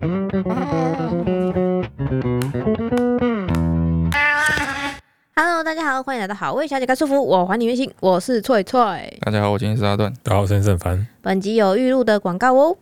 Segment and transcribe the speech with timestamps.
[0.00, 0.16] Hello，
[5.62, 8.80] 大家好，欢迎来到好味小姐开束缚，我还你原形，我是翠翠。
[9.20, 10.10] 大家好，我今天是阿段。
[10.22, 11.06] 大家好，我是沈凡。
[11.20, 12.78] 本集有预录的广告哦。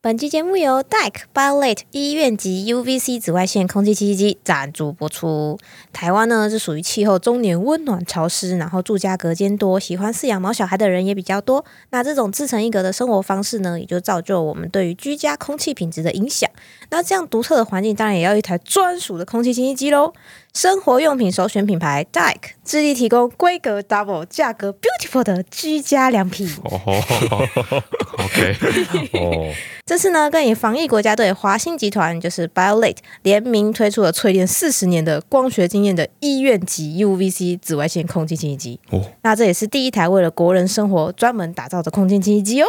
[0.00, 5.58] 本期节目由 Dike Violet 医院级 UVC 紫外线空气清新机赞助播出。
[5.92, 11.64] 台湾呢是属于气候终年温暖潮湿，然后住家隔间多，喜欢饲养毛小孩的人也比较多。
[11.90, 16.48] 那这种自成一格的生活方式呢，也就造就我们对于居家空气品质的影响。
[16.90, 20.12] 那这样独特的环境，当然也要一台专属的空气清新机喽。
[20.54, 26.50] 生活用品首选品牌 Dike 致力提供规格 double、价格 beautiful 的居家良品。
[26.64, 26.80] 哦
[28.18, 28.56] ，OK，
[29.86, 38.80] 这次呢，跟以防疫国家队华星集团就是 BioLite 联名推出了淬炼四十年的光学经验的医院级 UVC 紫外线空气清新机。
[38.90, 42.66] 哦，那这也是第一台为了国人生活专门打造的空气清新机哦。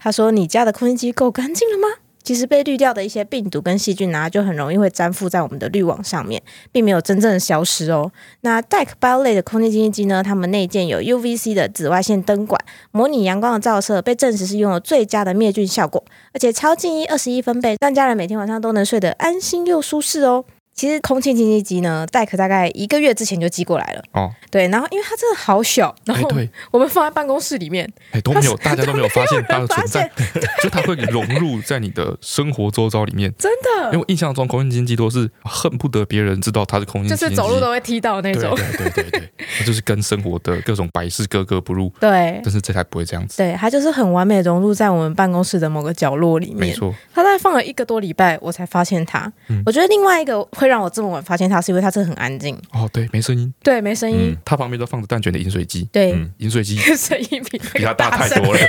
[0.00, 1.86] 他说：“你家的空气机够干净了吗？”
[2.28, 8.12] 其实被滤掉的一些病毒跟细菌啊，就很容易会粘附在我们的滤网上面，并没有真正的消失哦。
[8.42, 16.04] 那 Deck Bio 类的空气清新机呢，它们内建有 UVC 的紫外线灯管，模拟阳光的照射，被证实是拥有最佳的灭菌效果，
[16.34, 20.44] 而且超静音二十一分贝，让家人每天晚上都能睡得安心又舒适哦。
[20.78, 24.02] 其实空气清新机呢，Dike 大概一个月之前就寄过来了。
[24.12, 26.30] 哦，对，然后因为它真的好小，然后
[26.70, 30.08] 我们放在办公室里面，哎，都没有，大家都没有发现 它的存在，
[30.62, 33.34] 就它会融入在你的生活周遭里面。
[33.36, 38.54] 真的，因为我印象中空气清新机都是恨不得别人知道它是空气就是走路都会踢到那种。
[38.54, 41.92] 对对对对对， 它就是跟生活的各种百事格格不入。
[41.98, 43.38] 对，但是这台不会这样子。
[43.38, 46.68] 对，它就是很完美融入在我们办公室的某个角落里面。
[46.68, 49.32] 没错，它大概放了一个多礼拜，我才发现它。
[49.48, 51.48] 嗯，我觉得另外一个会让我这么晚发现。
[51.48, 54.36] 它是因为它真的很安静哦，对，没声音，对，没声音。
[54.44, 58.60] 它旁边都放着蛋卷的饮水机，对，饮水机 声音比 比它大太多了。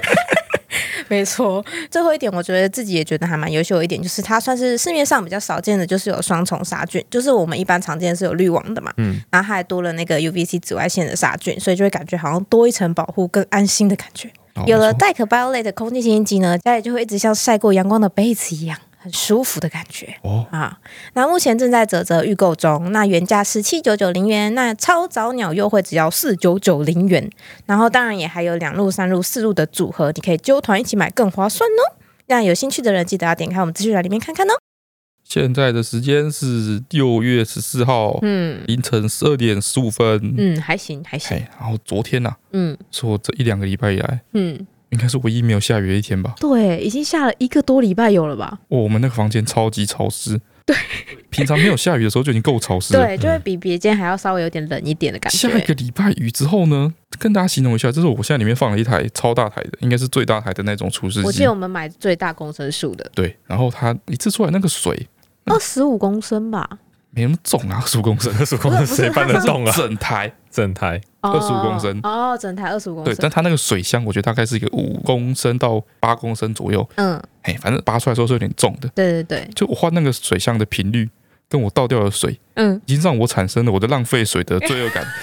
[1.09, 14.29] 没错，最后一点，我觉得自己也觉得还蛮优秀的一点，就是它算是市面上比较少见的，就是有双重杀菌，就是我们一般常见的是有滤网的嘛，嗯，然后它还多了那个 UVC 紫外线的杀菌，所以就会感觉好像多一层保护，更安心的感觉。
[14.67, 18.77] 有了 Dike BioLite 的空气清新机呢，家里就会一直像晒过阳光的被子一样。
[19.09, 20.79] 很舒服的感觉哦啊！
[21.13, 27.27] 那目前正在折折预购中，那原价是七九九零元，那超早鸟优惠只要四九九零元。
[27.65, 31.97] 然后当然也还有两路、三路、四路的组合，你可以揪团一起买更划算哦。
[32.27, 34.53] 那有兴趣的人记得要点开我们资讯栏里面看看哦。
[35.23, 41.37] 现在的时间是六月十四号，嗯，凌晨十二点十五分，嗯，还行还行。
[41.59, 44.67] 然后昨天呐、啊，嗯，说这一两个礼拜以来，嗯。
[44.89, 46.33] 应该是唯一没有下雨的一天吧？
[46.39, 48.59] 对，已经下了一个多礼拜有了吧？
[48.69, 50.39] 哦，我们那个房间超级潮湿。
[50.65, 50.75] 对，
[51.31, 53.03] 平常没有下雨的时候就已经够潮湿了。
[53.03, 55.37] 对，就会比别间还要稍微有点冷一点的感觉。
[55.37, 56.93] 下一个礼拜雨之后呢？
[57.17, 61.25] 跟大家形容一下，就是我现在里面放了一台超大台的，应该是最大台的那种除湿机。
[61.25, 63.11] 我记得我们买最大公升数的。
[63.15, 65.07] 对，然后它一次出来那个水，
[65.45, 66.69] 二十五公升吧。
[67.11, 69.71] 没那么重啊， 二十五公升，二十五公升谁搬得动啊？
[69.75, 73.13] 整台，整台二十五公升哦，整台二十五公升。
[73.13, 76.87] 对，但它那个水箱，我觉得大概是一个五公升到八公升左右。
[76.95, 78.87] 嗯，哎，反正拔出来的时候是有点重的。
[78.95, 81.09] 对对对，就我换那个水箱的频率，
[81.49, 85.03] 跟我倒掉的水，嗯，已经让我产生了我的浪费水的罪恶感。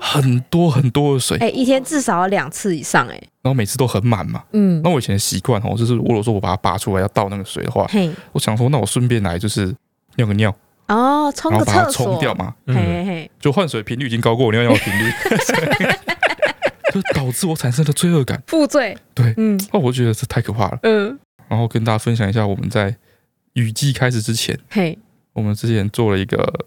[0.00, 4.42] 很多很多的水，哎，一天至少要两次以上，哎，然后每次都很满嘛。
[4.52, 9.74] 嗯，那我以前的习惯哦，就是如果说我把它拔出来要倒那个水的话，嘿，我想说，那我顺便来就是。
[10.16, 10.54] 尿个尿
[10.88, 12.54] 哦，冲个厕所，然后把它冲掉嘛。
[12.66, 15.12] 嘿嘿嘿，就换水频率已经高过我尿尿的频率，
[16.92, 18.96] 就导致我产生了罪恶感，负罪。
[19.14, 20.78] 对，嗯，哦，我觉得这太可怕了。
[20.82, 21.18] 嗯，
[21.48, 22.94] 然后跟大家分享一下，我们在
[23.54, 24.98] 雨季开始之前，嘿，
[25.32, 26.66] 我们之前做了一个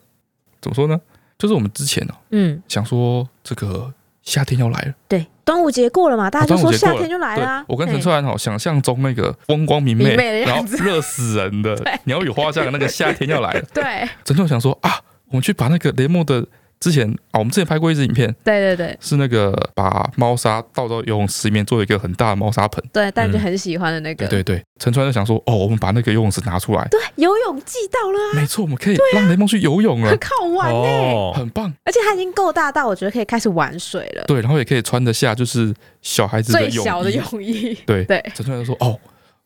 [0.61, 1.00] 怎么说呢？
[1.38, 3.94] 就是我们之前哦，嗯，想说这个。
[4.25, 7.63] 夏天要来了，对，端午节过了嘛，大家就说夏天就来了。
[7.67, 13.61] 我跟陈川好想象中那个风光明媚，然后热死人的 鸟语花香的那个夏天要来了。
[13.73, 14.99] 对，陈翠想说啊，
[15.29, 16.45] 我们去把那个雷梦的。
[16.85, 22.84] 之前啊，我们之前拍过一支影片，对对对，是那个把猫砂倒到游泳池里面，做一个很大的猫砂盆。
[22.94, 24.28] 对，但就很喜欢的那个。
[24.28, 26.88] 对对对，陈川就想说，哦，我们把那个游泳池拿出来。
[26.91, 28.35] 对，游泳季到了。
[28.35, 31.73] 没错，我们可以让雷蒙去游泳了，很好玩呢，很棒。
[31.85, 34.23] 而且它已经够大到我觉得可以开始玩水了。
[34.28, 35.73] 对，然后也可以穿得下，就是
[36.03, 36.70] 小孩子的泳。
[36.70, 37.76] 最小的泳衣。
[37.88, 38.96] 对对，陈川就说，哦，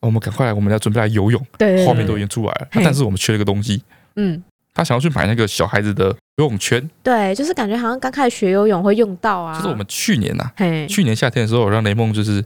[0.00, 1.42] 我们赶快来，我们要准备来游泳。
[1.56, 3.82] 对，画面都已经出来了，但是我们缺了一个东西。
[4.16, 4.42] 嗯。
[4.80, 6.06] 他想要去买那个小孩子的
[6.36, 9.54] 游泳圈，对，就是感觉好像刚开始学游泳会用到啊。
[9.54, 10.50] 就是我们去年呐、
[10.88, 12.42] 去年夏天的时候，让雷梦就是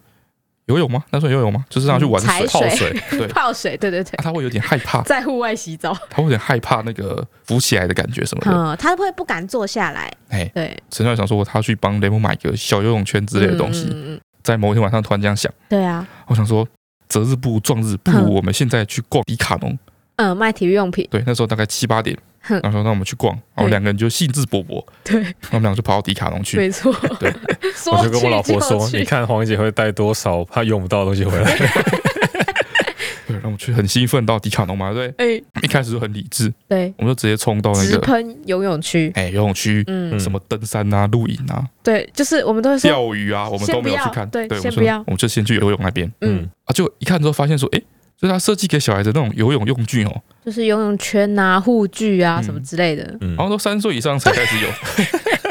[0.66, 1.04] 游泳吗？
[1.10, 1.64] 那算游泳吗？
[1.70, 4.10] 就是让他去玩水、 泡水，对，泡水，对对对。
[4.16, 10.12] 啊、他会有点害怕，在户外洗澡，他会有点害怕那个浮起来的感觉什么的，嗯，他会不敢坐下来。
[10.30, 10.76] 哎，对。
[10.90, 16.66] 陈帅想说他去帮雷梦买个小游泳圈之类的东西，在某一天晚上突然这样想，对啊，我想说。
[17.06, 19.78] 择日不如撞日，不如我们现在去逛迪卡侬。
[20.16, 21.06] 嗯，卖体育用品。
[21.11, 22.16] 对，那时候大概七八点，
[22.46, 24.84] 然后说那我们去逛，然后两个人就兴致勃勃。
[25.02, 26.56] 对，然后我们两个就跑到迪卡侬去。
[26.56, 26.94] 没错。
[27.19, 27.32] 对，
[27.90, 31.44] 我就跟我老婆说，你看黄姐会带多少她用不到的东西回来。
[33.26, 35.12] 对，然后我们去很兴奋到迪卡侬嘛，对。
[35.16, 36.52] 哎，一开始就很理智。
[36.69, 39.11] 对，我们就直接冲到那个喷游泳区。
[39.14, 41.64] 哎，游泳区，嗯，什么登山啊、露营啊。
[41.82, 44.28] 对，就是我们都会钓鱼啊，我们都没有去看。
[44.28, 46.12] 对，先不要，我们就先去游泳那边。
[46.20, 47.81] 嗯，啊，就一看之后发现说，哎。
[48.25, 53.05] 就是他设计给小孩的那种游泳用具哦，就是游泳圈啊、护具啊什么之类的。
[53.21, 54.69] 然后都三岁以上才开始有。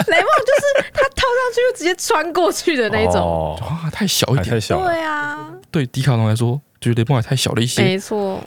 [0.07, 3.55] 雷梦就是他套上去就直接穿过去的那种。
[3.61, 4.83] 哇，太小一点，太小。
[4.83, 7.83] 对啊，对迪卡侬来说，觉得雷梦还太小了一些。
[7.83, 8.41] 没错。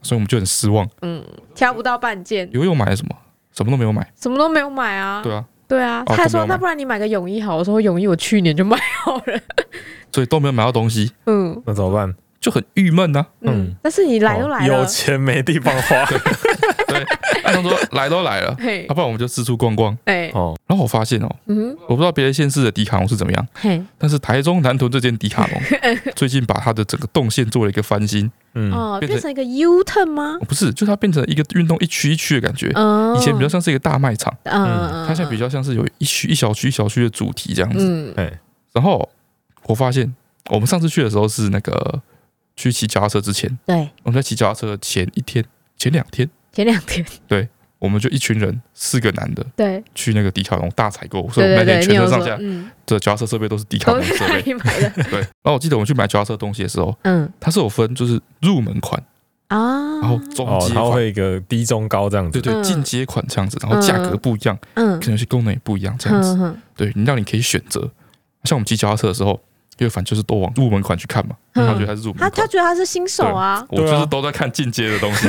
[0.00, 0.88] 所以我们就很失望。
[1.02, 1.24] 嗯，
[1.56, 2.48] 挑不到半件。
[2.52, 3.16] 游泳买了什么？
[3.52, 4.08] 什么都没有买。
[4.14, 5.20] 什么都没有买啊？
[5.24, 5.44] 对啊。
[5.66, 6.04] 对啊。
[6.06, 9.40] 他还说：“那不然你买个泳衣好。”我说：“泳衣我去年就买好了。”
[10.12, 11.10] 所以都没有买到东西。
[11.26, 12.14] 嗯，那怎么办？
[12.46, 16.04] 就很郁闷呐，嗯，但是你来都来了，有钱没地方花，
[16.86, 17.04] 对，
[17.42, 18.56] 他说来都来了，
[18.88, 25.60] 要不然我们就四处逛逛，哎，哦，然后我发现哦，嗯，我不知道别的县市的迪卡侬是怎么样，嘿，但是台中南屯这间迪卡侬
[26.14, 30.38] 最近把它的整个动线做了一个翻新，嗯，哦，变成一个 U turn 吗？
[30.46, 38.32] 不是，就它变成一个运动一区一区的感觉，以前比较像是一个大卖场，嗯，它现在比较像是有一区一小区一小区的主题这样子，哎，
[38.72, 39.08] 然后
[39.64, 40.14] 我发现
[40.50, 42.00] 我们上次去的时候是那个。
[42.56, 45.44] 去骑脚踏车之前，对，我们在骑脚踏车前一天、
[45.76, 47.46] 前两天、前两天， 对，
[47.78, 52.38] 我们就一群人，四个男的，对，去那个迪卡侬大采购，所以我们那天全身上下
[52.86, 54.54] 的脚踏车设备都是迪卡侬设备。
[54.54, 54.90] 买的。
[55.10, 59.02] 对，然后我记得我们去买脚踏车东西的时候，嗯，它是有分就是入门款
[59.48, 67.80] 啊，然后中阶一个低中高这样子，对对，进阶款这样子，然后价格不一样，嗯，可能是功能也不一样这样子，对，你让你可以选择，
[68.44, 69.38] 像我们骑脚踏车的时候。
[69.78, 75.28] 因为反正就是都往入门款去看嘛，他觉得他是入门款，他他觉得他是新手啊，我就是都在看进阶的东西，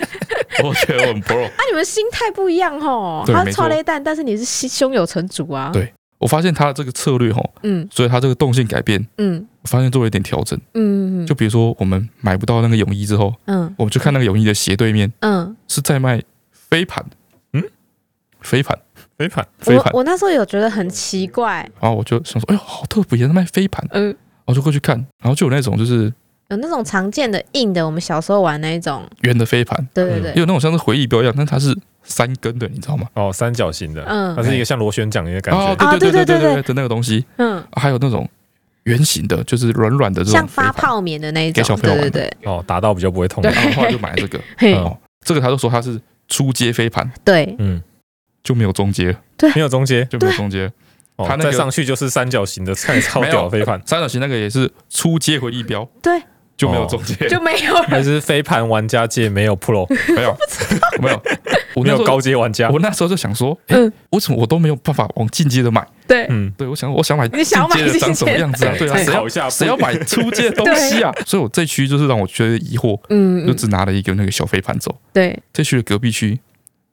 [0.64, 1.44] 我觉得我很 pro。
[1.44, 5.70] 啊，你们心态不一样哦，他是超雷蛋，但是你是胸有成竹啊。
[5.72, 17.04] 对，我发现他的这个策略吼，嗯，所以他这个动线改变，嗯，我发现做了一点调整，嗯，就比如说我们买不到那个泳衣之后，嗯，我们就看那个泳衣的斜对面，嗯，是在卖飞盘，
[17.52, 17.62] 嗯，
[18.40, 18.78] 飞盘。
[19.18, 24.14] 飞盘，我我那时候有觉得很奇怪，然后我就想说，哎呦，好特别，在卖飞盘，嗯，
[24.44, 26.12] 我就过去看，然后就有那种就是
[26.48, 29.02] 有那种常见的硬的，我们小时候玩那一种。
[29.20, 33.06] 圆的飞盘，对对对，有那种像是回忆镖一样，但它是三根的，你知道吗？
[33.14, 38.28] 哦，三角形的，嗯，它是一个像螺旋桨一样感觉，对对对对对对的那个东西，嗯，还有那种
[38.84, 44.38] 圆形的，就是软软的这种，像发泡棉的那一种，对对对，哦，打到比较不会痛，然后后来就买这个，
[44.76, 47.80] 哦，这个他就说它是初阶飞盘，对，嗯。
[48.42, 50.70] 就没有中阶，对，没有中阶就没有中阶。
[51.18, 53.80] 它那个上去就是三角形的，看超屌飞盘。
[53.86, 56.20] 三角形那个也是初阶回忆标，对，
[56.56, 57.74] 就没有中阶，就没有。
[57.82, 59.86] 还是飞盘玩家界没有 Pro，
[60.16, 60.36] 没有，
[61.00, 61.22] 没有，
[61.74, 62.70] 我没有高阶玩家。
[62.70, 65.86] 我那时候就想说，嗯，为什么我都没有办法往进阶的买？
[66.08, 68.74] 对，嗯，对，我想，我想买进阶的长什么样子啊？
[68.76, 68.96] 对啊，
[69.28, 71.12] 谁要谁要买初阶的东西啊？
[71.24, 74.98] 所以我这区就是让我觉得疑惑，嗯，就只拿了一个那个小飞盘走。
[75.12, 76.40] 对，这区的隔壁区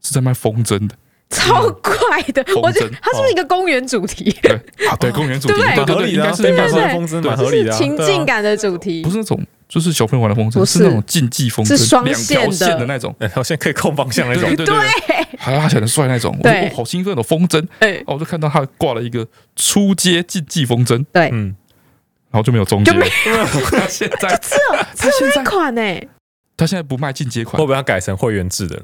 [0.04, 0.96] 是在卖风筝的。
[1.30, 4.36] 超怪的，我觉得它是不是一个公园主题？
[4.42, 4.52] 对
[4.88, 5.96] 啊，对， 公园主题，对对？
[5.96, 10.84] 对，应该是应该是风筝，蛮合理的，情境感的主题，不是那种就是小朋友玩的风筝，是。
[10.84, 12.86] 那种竞技风筝，是双线的。
[12.86, 14.66] 那种，两条线可以控方向那种，对。
[14.66, 14.76] 对，
[15.38, 21.56] 还拉起来很帅那种，我好兴奋的风筝，哎，哦，我就看到他挂了一个初阶竞技风筝，对，嗯，
[22.32, 22.92] 然后就没有中阶，
[23.70, 25.82] 他现在只有只有那款呢，
[26.58, 28.82] 他现在不卖进阶款，会不会要改成会员制的？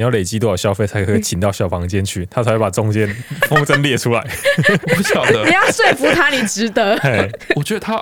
[0.00, 3.06] 你要累积多少消费才可以请到小房间去，他才会把中间
[3.50, 4.26] 风筝列出来。
[4.56, 6.98] 我不晓得，你要说服他，你值得。
[7.54, 8.00] 我觉得他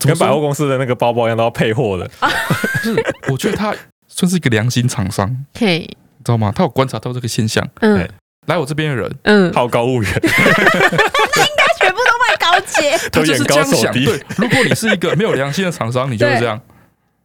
[0.00, 2.10] 跟百货公司的那个包包一样，都要配货的。
[2.82, 2.92] 是
[3.30, 3.72] 我觉得他
[4.08, 5.30] 算是一个良心厂商，
[5.60, 6.52] 你知道吗？
[6.52, 7.64] 他有观察到这个现象。
[7.78, 8.08] 嗯，
[8.48, 13.92] 来我这边的人，嗯，好高骛远，应该全部都卖高阶，他就是这样想。
[13.92, 16.60] 对，如果你是一个没有良心的厂商，你就会这样。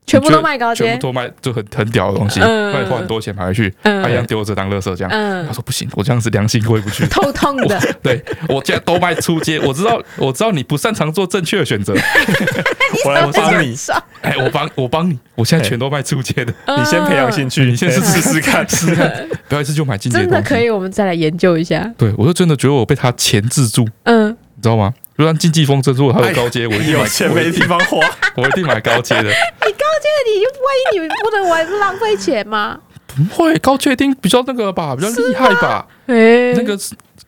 [0.10, 5.46] 全部都卖高阶，全部都卖就很很屌的东西，那你花很多钱买回去，他一样丢着当垃圾这样。
[5.48, 7.80] 他说不行，我这样子良心过意不去，痛痛的。
[8.02, 11.94] 对，我现在都卖出街，我知道，我知道你不擅长做正确的选择，
[13.06, 13.76] 我来帮你。
[14.22, 20.18] 哎，我帮我帮你，我现在全都卖出街的，你先培养兴趣，你先试试看，试试看，不要一次就买进阶。
[20.20, 21.90] 真的可以，我们再来研究一下。
[21.98, 24.94] 对，我就真的觉得我被他钳制住，嗯，你知道吗？
[25.20, 27.00] 就算竞技风筝，如果它有高阶，我一定买。
[27.02, 27.98] 有钱没地方花，
[28.38, 29.24] 我一定买高阶的。
[29.24, 32.80] 你高阶的，你万一你不能玩，浪费钱吗？
[33.06, 35.86] 不会，高阶一定比较那个吧，比较厉害吧。
[36.06, 36.80] 哎，那个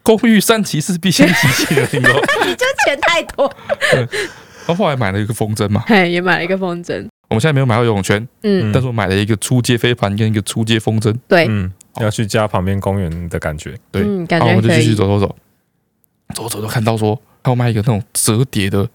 [0.01, 2.13] 工欲善其事，必先利其器的，听过？
[2.45, 3.53] 你这钱太多。
[4.65, 7.05] 然后后来买了一个风筝嘛，嘿，也买了一个风筝。
[7.27, 11.69] 我们现在没有买到游泳圈，嗯，但是我买了一个初阶飞盘跟一个初阶风筝，对，嗯，
[11.99, 15.35] 要去家旁边公园的感觉，对，感觉我们就继续走走走，
[16.33, 18.87] 走走就看到说，还有卖一个那种折叠的。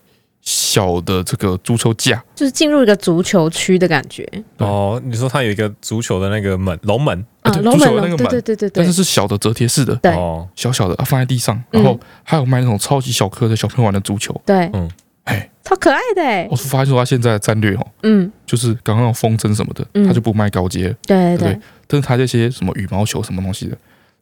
[0.49, 4.25] 小的这个足球架，就是进入一个足球区的感觉。
[4.59, 7.27] 哦，你说它有一个足球的那个门，龙门？
[7.41, 14.89] 啊，对，足球的那个门，对对对对，但是是小的折叠式的，哦，小小的，放在地上，然后还有卖那种超级小颗的小朋友玩的足球，对，嗯，
[15.25, 16.49] 哎，超可爱的。
[16.49, 21.37] 我是发现说他现在的战略哦，嗯，就是刚刚风筝什么的，他就不卖高阶，对？
[21.39, 23.77] 对，但是他这些什么羽毛球什么东西的，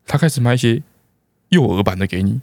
[0.07, 0.81] 他开始卖一些
[1.51, 2.41] 幼儿版的给你。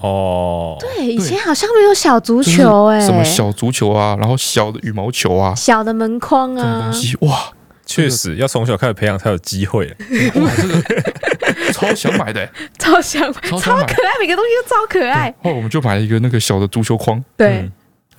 [0.00, 7.50] 哦，对，以前好像没有小足球哎，什么小足球啊，然后小的羽毛球啊，小的门框啊，东西哇，
[7.84, 9.86] 确实要从小开始培养才有机会。
[10.36, 15.34] 哇，这个超想买的， 超想买，超可爱，每个东西都超可爱。
[15.42, 17.68] 后来我们就买了一个那个小的足球框，对，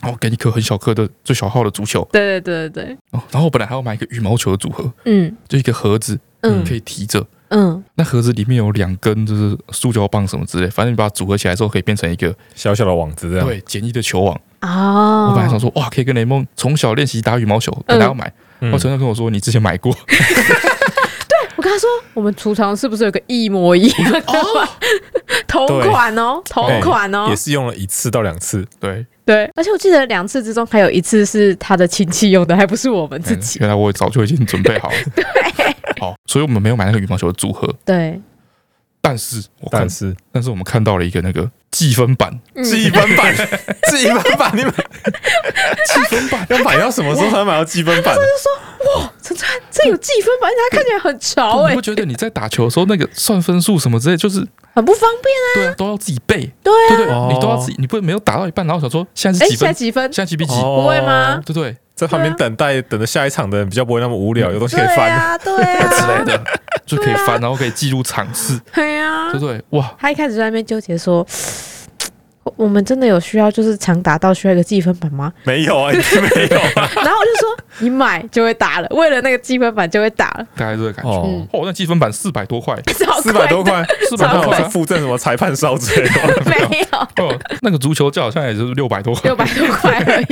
[0.01, 2.97] 然后给你颗很小颗的最小号的足球，对对对对对。
[3.11, 7.25] 哦，然后我本来还要买一个羽毛球的组合，嗯，就一个盒子，嗯，可以提着。
[7.49, 13.45] 嗯，那盒子里面有两根就是塑胶棒什么之类，反正你把它组合起来之后，可以变成一个小小的网子这样。
[13.45, 14.39] 对，简易的球网。
[14.61, 18.31] 哦，我本来想说，哇，可以跟雷梦从小练习打羽毛球，本来要买。
[18.71, 19.93] 我陈亮跟我说，你之前买过。
[20.05, 24.23] 对，我跟他说，我们储藏是不是有个一模一样的？
[25.47, 28.63] 同款哦，同款哦，也是用了一次到两次。
[28.79, 33.59] 对对，而且我记得两次之中还有一次是他的亲戚用的，还不是我们自己。
[33.59, 34.95] 原来我早就已经准备好了。
[35.15, 35.23] 对。
[36.09, 37.73] 好，所以我们没有买那个羽毛球的组合。
[37.85, 38.19] 对，
[39.01, 43.35] 但是我，但是，但是我们看到了一个那个计分板，计分板，
[43.89, 48.15] 计分板，你们计分板要买到什么时候才买到计分板？
[48.15, 55.09] 他就说：“哇，陈川，这有计分板，它看起来很潮哎。”你不觉得你在打球的时候，那个算分数什么之类，就是很不方
[55.55, 55.71] 便啊？
[55.71, 56.51] 对，都要自己背。
[56.63, 59.73] 对对对，你都要自己，你不没有打到一半，然后想说现在是几分？
[59.73, 60.03] 几分？
[60.13, 60.53] 现在几比几？
[60.59, 61.41] 不会吗？
[61.45, 61.77] 对对。
[61.99, 65.89] 在旁边等待，等着下一场的人比较不会那么无聊，有东西可以翻啊，对啊。
[65.91, 66.43] 之类的，
[66.85, 69.61] 就可以翻，然后可以记录场次，对呀，对不对？
[69.71, 69.93] 哇！
[69.99, 71.25] 他一开始在那边纠结说，
[72.55, 75.31] 我们真的有需要就是常打到需要一个计分板吗？
[75.43, 76.59] 没有啊，没有。
[76.59, 81.11] 啊 然后我就说，你买就会打了，为了那个计分板就会打了，大概这个感觉。
[81.11, 82.75] 哦，那计分板 四百多块，
[83.21, 86.43] 四百多块，四百多块附赠什么裁判哨之类的？
[86.49, 86.99] 没有。
[87.25, 90.25] 哦，那个足球就好像也就是六百多块，六百多块而已。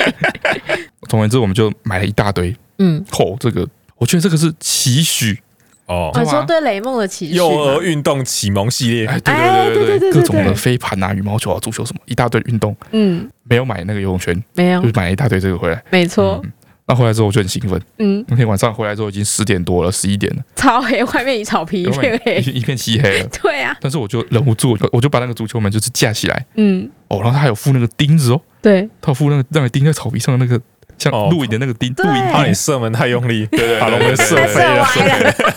[1.08, 2.56] 总而言之，我们就买了一大堆。
[2.80, 5.40] 嗯，嚯，这个我觉得这个是期许
[5.88, 12.76] 哦，你说对雷梦的期许，幼儿运动启蒙系列，哎，对对对对对，各种的飞盘啊、羽毛球啊、足球什么，一大堆运动。
[12.92, 15.82] 嗯，没有买那个游泳圈，没有，就买了一大堆这个回来。
[15.90, 16.44] 没错。
[16.90, 17.82] 那回来之后我就很兴奋。
[18.00, 23.28] 嗯，那天晚上回来之后已经十点多了，十一点了，超黑，外面一草皮一片黑，一片漆黑了。
[23.42, 26.46] 对啊，但是我就忍不住，我就把那个足球门就是架起来。
[26.56, 28.42] 嗯，哦，然后他还有附那个钉子哦。
[28.62, 30.62] 对，他有附那个让你钉在草皮上的那个。
[30.98, 34.86] 像录影的那个钉，录影怕你射门太用力，对对，把龙门射飞了。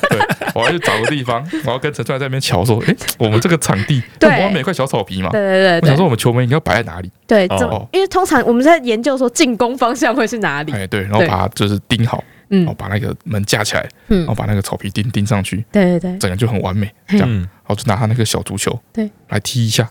[0.08, 0.18] 对，
[0.54, 7.10] 我要去找个地方，我要跟陈川在那边瞧说，哎，我们这个场地，对，外面有块小草皮嘛，对对对，我想说我们球门应该要摆在哪里？
[7.26, 10.72] 对，哦，因为通常我们在研究说进攻方向会是哪里？
[10.72, 19.88] 哎，对，然后把它就是钉好，嗯，然后把那个门架起来，嗯，然后把那个草皮钉钉上去，对对对，整个就很完美，这样，然后就拿他那个小足球，对，来踢一下，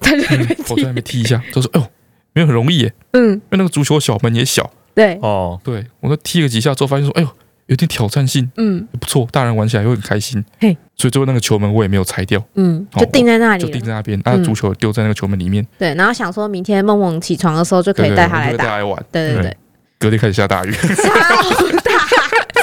[0.70, 1.88] 我在那边踢一下，就说，哎呦，
[2.34, 4.70] 没有很容易耶，嗯，因为那个足球小门也小。
[4.94, 5.18] 对。
[5.22, 7.30] 哦，对我说踢了几下之后，发现说，哎呦，
[7.68, 19.58] 有点挑战性，嗯，不错，大人玩起来会很开心，嘿，所以最后那个球门我也没有拆掉，嗯，就定在那里，就定在那边，把足球丢在那个球门里面，对，然后想说明天梦梦起床的时候就可以带他来打，玩，对对对，
[20.00, 21.42] 隔天开始下大雨，超大，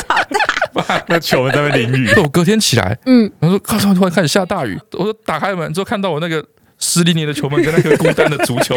[0.01, 6.45] 超大， 那球门在那淋雨，我隔天起来，嗯，然后说，突然突然开始下大雨，我说打开门之后看到我那个
[6.79, 8.75] 湿淋淋的球门跟那个孤单的足球。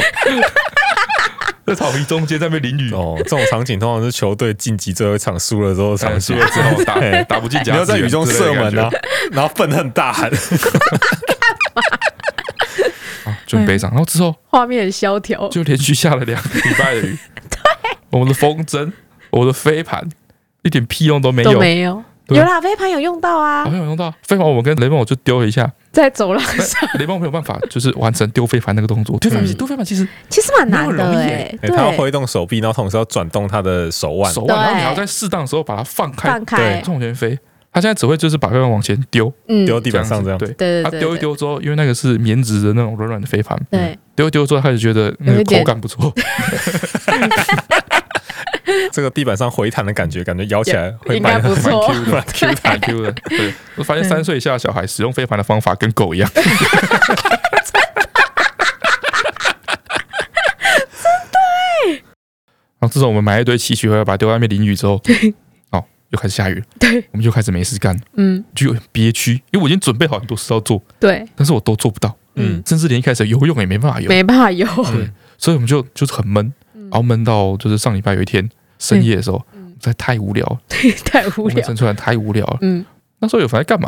[1.70, 8.90] 在草皮中间在那边淋雨哦，这种场景通常是球队晋级最后一场输了之后场景，输了之后 打打不进，你要在雨中射门啊，
[9.32, 10.30] 然后愤恨大喊，
[13.26, 13.90] 啊，就很悲伤。
[13.92, 17.18] 然后之后画面很萧条，就连续下了两个礼拜的雨。
[17.50, 17.60] 对，
[18.10, 18.92] 我们的风筝，
[19.30, 20.10] 我的飞盘，
[20.64, 22.04] 一点屁用都没有，没有。
[22.36, 24.13] 有啦，飞盘有用到啊，好像有用到。
[24.24, 26.89] 飞盘我跟雷梦我就丢了一下，在走廊上。
[27.00, 29.17] 雷梦没有办法，就是完成丢飞盘那个动作。
[29.19, 31.53] 丢飞盘，丢飞盘其实其实蛮难的哎。
[31.63, 37.38] 他要挥动手臂，然后同时要转动他的手腕，手腕，然后你要在适当的时候把它放开，放开，冲前飞。
[37.71, 39.31] 他现在只会就是把飞盘往前丢，
[39.67, 40.39] 丢地板上这样。
[40.39, 46.12] 对对，他丢一丢之后，因为那个是棉质的那种软软的飞盘，对，丢一丢之后开始觉得那个口感不错。
[48.91, 53.12] 这个地板上回弹的感觉，感觉咬起来会蛮不错，Q 的，Q 弹 Q 的。
[53.29, 56.29] 对，我发现三岁以下的小孩使用飞盘的方法跟狗一样。
[62.81, 65.33] 然后自从我们买一堆奇趣回来，把它丢在外面淋雨之后，对，
[65.71, 66.55] 哦，又开始下雨。
[66.55, 66.62] 了。
[66.79, 82.83] 对，我们就开始没事干，嗯，就很憋屈，因为我已经准备好很多事要做，对，但是我都做不到，嗯，甚至连一开始游泳也没办法游，没办法游，对，所以我们就就是很闷，然后闷到就是上礼拜有一天深夜的时候，实在太无聊，对， 太无聊，陈川太无聊了，嗯，
[83.19, 83.88] 那时候有凡在干嘛？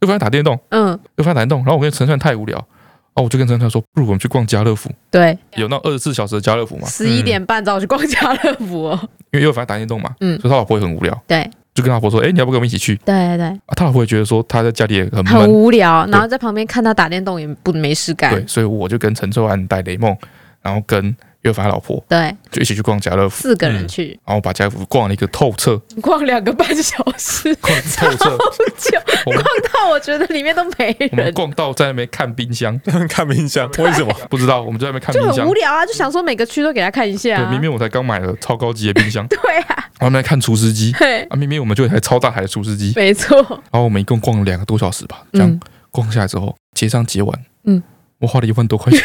[0.00, 2.66] 有凡在打电动，嗯，有凡打电动，然后我跟陈川太无聊。
[3.14, 4.90] 哦，我就跟陈川说，不如我们去逛家乐福。
[5.08, 6.88] 对，有那二十四小时的家乐福嘛？
[6.88, 8.98] 十一点半找我去逛家乐福哦。
[9.30, 11.22] 因为又反正打电动嘛，嗯，所以他老婆也很无聊。
[11.28, 12.96] 对，就跟他老婆说，哎，你要不跟我们一起去？
[13.04, 13.46] 对对。
[13.46, 18.32] 啊，他老婆也觉得说他在家里也很很无聊，然后在旁边看他打电动也不没事干。
[18.34, 20.16] 对，所以我就跟陈川带雷梦，
[20.60, 21.16] 然后跟。
[21.44, 28.36] 又凡老婆对，就一起去逛家乐福，四个人去，然后把家乐福逛了一个透彻，逛两个半小时，逛透彻，
[29.24, 29.36] 逛
[29.72, 31.08] 到我觉得里面都没人。
[31.12, 34.12] 我们逛到在那边看冰箱，看冰箱， 为什么？
[34.30, 34.62] 不知道？
[34.62, 37.36] 我们在那边看冰箱，就很无聊啊，就想说每个区都给他看一下。
[37.36, 43.36] 对，明明我才刚买了超高级的冰箱，对啊，我们来看厨师机，对啊，明明我们就有一台超大台的厨师机，没错。
[43.50, 45.60] 然后我们一共逛了两个多小时吧，这样
[45.90, 47.82] 逛下来之后结账结完，嗯，
[48.18, 49.02] 我花了一万多块钱。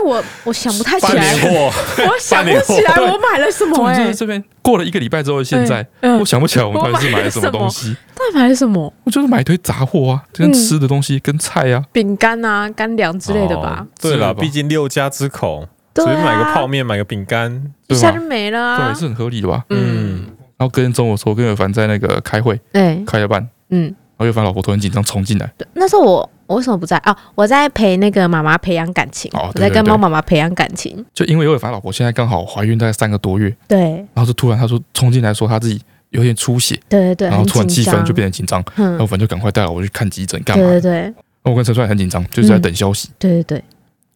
[0.00, 4.14] 但我我想不太起来， 我想不起来我买了什么哎、欸。
[4.14, 7.94] 这边过了一个礼拜之后，现在、嗯、我想不起来我们到底是买了什么东西。
[8.14, 8.92] 到底买了什么？
[9.04, 13.86] 我就是买一堆杂货啊，跟吃的东西，嗯、跟菜啊，饼干啊，干粮之类的吧。
[13.86, 19.64] 哦、对了，毕竟六家之口，随便买个泡面，买个饼干，一下就没了、啊，对，是很合理的吧？
[19.68, 20.24] 嗯。
[20.56, 23.84] 然后隔天中午的时候，跟有凡在那个开会，对，开了半，嗯。
[23.84, 26.30] 然后有凡老婆突然紧张冲进来，那时候我。
[26.50, 27.16] 我为什么不在啊？
[27.36, 31.04] 我在陪那个妈妈培养感情，我在跟猫妈妈培养感情。
[31.14, 33.78] 就因为有伟凡老婆现在刚好怀孕大概三个多月，对，
[34.12, 40.64] 然后就突然他说冲进来说他自己有点出血，对对对，然后突然气氛就变得紧张，然后反正就赶快带我去看急诊干嘛？
[40.64, 41.14] 对对对，
[41.44, 43.10] 我跟陈帅很紧张，就是在等消息。
[43.16, 43.64] 对对对。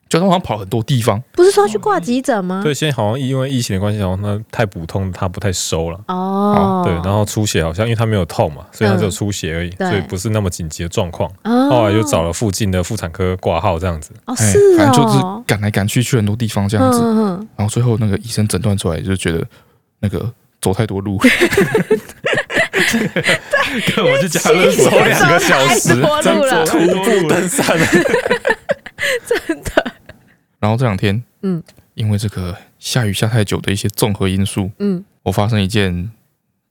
[0.08, 2.60] 就他好像跑很多地方，不是说要去挂急诊吗？
[2.62, 5.98] 对，现在好像因为疫情的关系，好像那太普通，他不太收了。
[6.06, 11.28] 哦，对，然后出血好像因为他没有痛嘛，所以他只有出血而已，所以不是那么紧急的状况。
[11.42, 14.12] 后来又找了附近的妇产科挂号，这样子。
[14.26, 17.00] 哦，是反正就是赶来赶去去很多地方这样子。
[17.56, 19.44] 然后最后那个医生诊断出来，就觉得
[20.00, 21.18] 那个走太多路。
[23.96, 25.94] 跟我去家乐福走两个小时，
[26.66, 27.66] 徒步登山。
[29.26, 29.83] 真的。
[30.64, 36.10] 然后这两天，嗯，因为这个下雨下太久的一些综合因素，嗯，我发生一件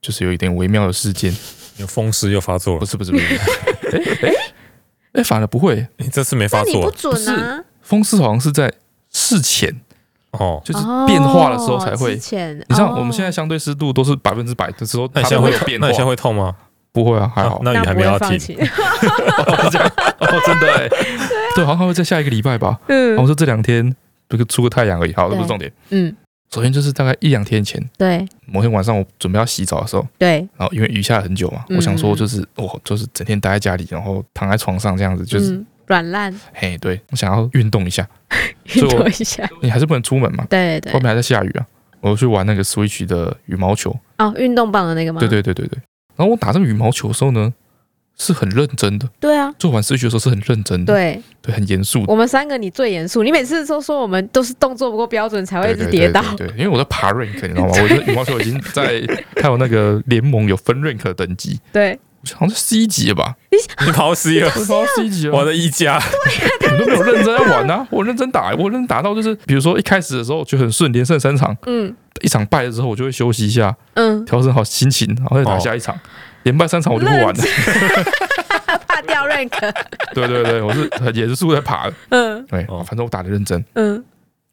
[0.02, 1.32] 就是有一点微妙的事件，
[1.78, 2.74] 有风湿又发作。
[2.74, 4.34] 了，不是不是不是，哎哎
[5.14, 8.74] 哎，反而不会，你这次没发作，不准啊，风湿好像是在
[9.12, 9.80] 事前
[10.32, 16.56] 哦，就是变化的时候才会，你像我们现在相对湿度都是百分之百的时候，那你现在会有变，那你现在会痛吗？
[16.94, 20.88] 不会啊，还好，那雨还没有停， 哦，真的哎。
[21.56, 22.80] 对，好像会在下一个礼拜吧。
[22.88, 23.94] 嗯，然后说这两天
[24.30, 25.72] 这个出个太阳而已，好，这不是重点。
[25.90, 26.16] 嗯，
[26.52, 36.34] 首先就是大概一两天前，对，某天晚上我准备要洗澡的时候，对，然后因为雨下了很久嘛，我想说就是我就是整天待在家里，然后躺在床上这样子，就是软烂。
[36.54, 38.08] 嘿，对，我想要运动一下，
[38.76, 40.46] 运动一下，你还是不能出门嘛。
[40.50, 41.66] 对对，外面还在下雨啊，
[42.02, 43.96] 我去玩那个 Switch 的羽毛球。
[44.18, 45.20] 哦，运动棒的那个吗？
[45.20, 45.80] 对对对对对。
[46.15, 47.54] 然后我打这个羽毛球的时候呢。
[48.15, 52.06] 是很认真的，对啊，做完试学的时候是很认真的，对对，很严肃。
[52.08, 56.23] 我们三个你最严肃，你每次都说我们都是动作不够标准才会一直跌倒。
[56.38, 57.71] 对，因为我在爬 rank，你知道吗？
[57.82, 59.02] 我觉得羽毛球已经在，
[59.41, 61.60] 还有那个联盟有分 rank 的等级。
[61.71, 61.99] 对，
[62.34, 63.36] 好像是 C 级吧？
[63.52, 66.02] 你你跑到 C 了，跑到 C 级了，我的一家，
[66.72, 67.86] 你都没有认真在玩啊！
[67.90, 76.00] 我认真打，我认真打到就是，比如说一开始的时候就很顺，连胜三场，嗯，一场败了之后我就会休息一下，嗯，调整好心情，然后再打下一场。
[76.44, 77.44] 连败三场我就不玩了，
[78.86, 79.50] 怕掉 rank。
[80.14, 81.90] 对对对，我是很严肃在爬。
[82.10, 83.64] 嗯，对，反正我打的认真。
[83.76, 84.04] 嗯，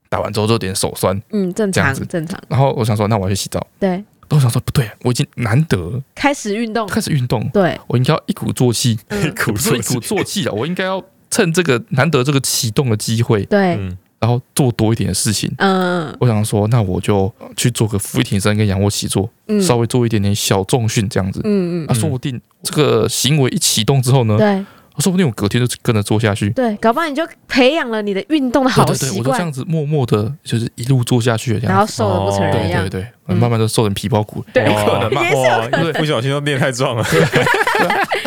[0.08, 1.20] 打完之后就有点手酸。
[1.32, 2.40] 嗯，正常，正常。
[2.46, 3.66] 然后我想说，那我要去洗澡。
[3.80, 7.48] 对，我想说不对，我已经难得开始运动，开始运动。
[7.52, 10.52] 对，我应该要一鼓作气，一鼓作一鼓作气了。
[10.52, 13.44] 我应该要趁这个难得这个启动的机会。
[13.44, 13.78] 对。
[14.20, 24.62] 然后做多一点的事情，嗯，我想说，那我就去做个伏地挺身跟仰卧起坐，嗯，稍微做一点点小重训这样子，嗯嗯，啊，说不定这个行为一启动之后呢，对，
[25.00, 35.22] 说不定我隔天就跟着做下去，对，搞不好你就培养了你的运动的好习惯，对对对，我就这样子默默的，就是一路做下去，然后瘦的不成人样，对对对，慢慢的瘦成皮包骨，有可能嘛？
[35.22, 37.04] 哇，不小心都练太壮了，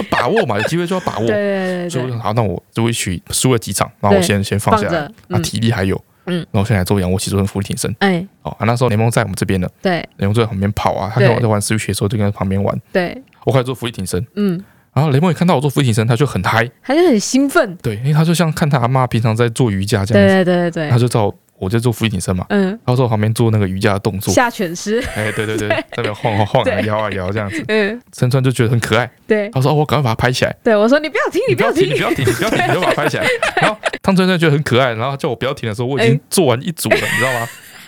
[0.10, 6.02] 把握嘛，有机会就要把握，对对对，所以好，那我就会去输了几场，然后我先先放下来，啊，体力还有。
[6.26, 7.94] 嗯，然后现在做仰卧起坐跟俯卧挺身。
[8.00, 9.68] 哎，哦，啊，那时候雷蒙在我们这边呢。
[9.82, 12.82] 对，雷蒙就在旁边跑啊，他跟我在玩 Switch 的时候，就跟在旁边玩。
[12.94, 14.26] 对，我开始做俯卧挺身。
[14.38, 17.76] 嗯，然后雷蒙也看到我做伏地挺身，他就很嗨，他就很兴奋。
[17.78, 20.36] 对，因为他就像看他阿妈平常在做瑜伽这样子。
[20.36, 33.26] 对对对对，他就照我我就做伏地挺身嘛，嗯，他说我旁边做那个瑜伽的动作，下犬式，哎，对对 对，在那边晃晃晃啊摇啊摇这样子，嗯，陈川就觉得很可爱，对，他说哦，我赶快把它拍起来，对我说你不要停，你不要停，你不要停，你不要停，你就把它拍起来。
[33.62, 37.48] 然后汤川川觉得很可爱，然后叫我不要停的时候，我已经做完一组了，你知道吗？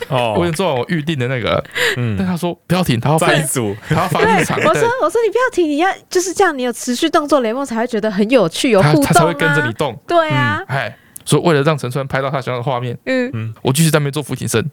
[0.09, 1.63] 哦，我已经做完我预定的那个，
[1.97, 4.57] 嗯，但他说不要停，他要发一组，他要发日常。
[4.59, 9.97] 我说我说你不要停，你要就是这样，你有持续动作，雷梦才会觉得很有趣，有互动，他才会跟着你动。
[10.07, 10.95] 对啊，哎。
[11.27, 13.31] 所以为了让陈川拍到他想要的画面，嗯。
[13.33, 14.63] 嗯，我继续在那边做俯卧撑，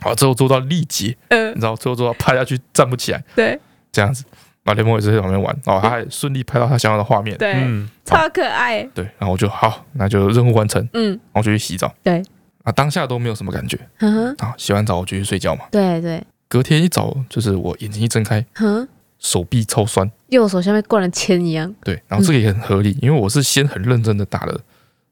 [0.00, 3.56] 好，最后做到力竭，嗯，你知道，最后做到趴下去站不起来，对，
[3.92, 4.24] 这样子，
[4.64, 7.54] 然后雷梦也是在旁边玩，哦，他还顺利拍到他想要的画面，对，
[8.04, 12.20] 超可爱，对，然后我就好，那就任务完成，嗯，然后就去洗澡，对，
[12.64, 18.86] 啊，当下都没有什么感觉，嗯哼，啊，洗完澡我就去睡觉嘛，对对，隔天一早就是我眼睛一睁开，哼，
[19.18, 24.60] 手臂超酸，右手像被灌了铅一样，对，然后这个也很合理，因为我是先很认真的打了。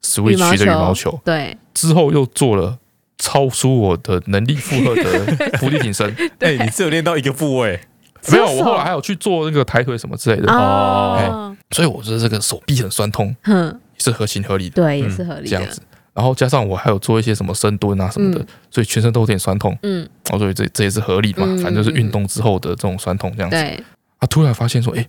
[0.04, 2.76] Switch 的羽毛球，对，之后又做了
[3.18, 5.02] 超出我的能力负荷的
[5.58, 6.12] 伏地挺身。
[6.40, 7.78] 哎，你只有练到一个部位？
[8.28, 10.52] 没有，我后来还有去做那个抬腿什么之类的。
[10.52, 14.82] 哦，所以我觉得这个手臂很酸痛，嗯，也是合情合理的。
[14.82, 15.46] 对，也是合理的。
[15.48, 15.80] 这样子。
[16.14, 19.77] 然后加上我还有做一些什么深蹲啊什么的，所以全身都有点酸痛。
[19.83, 23.57] 嗯，然后所以这这也是合理的嘛，反正就是运动之后的这种酸痛这样子。
[23.57, 23.83] 对，
[24.18, 25.09] 啊，突然发现说，哎，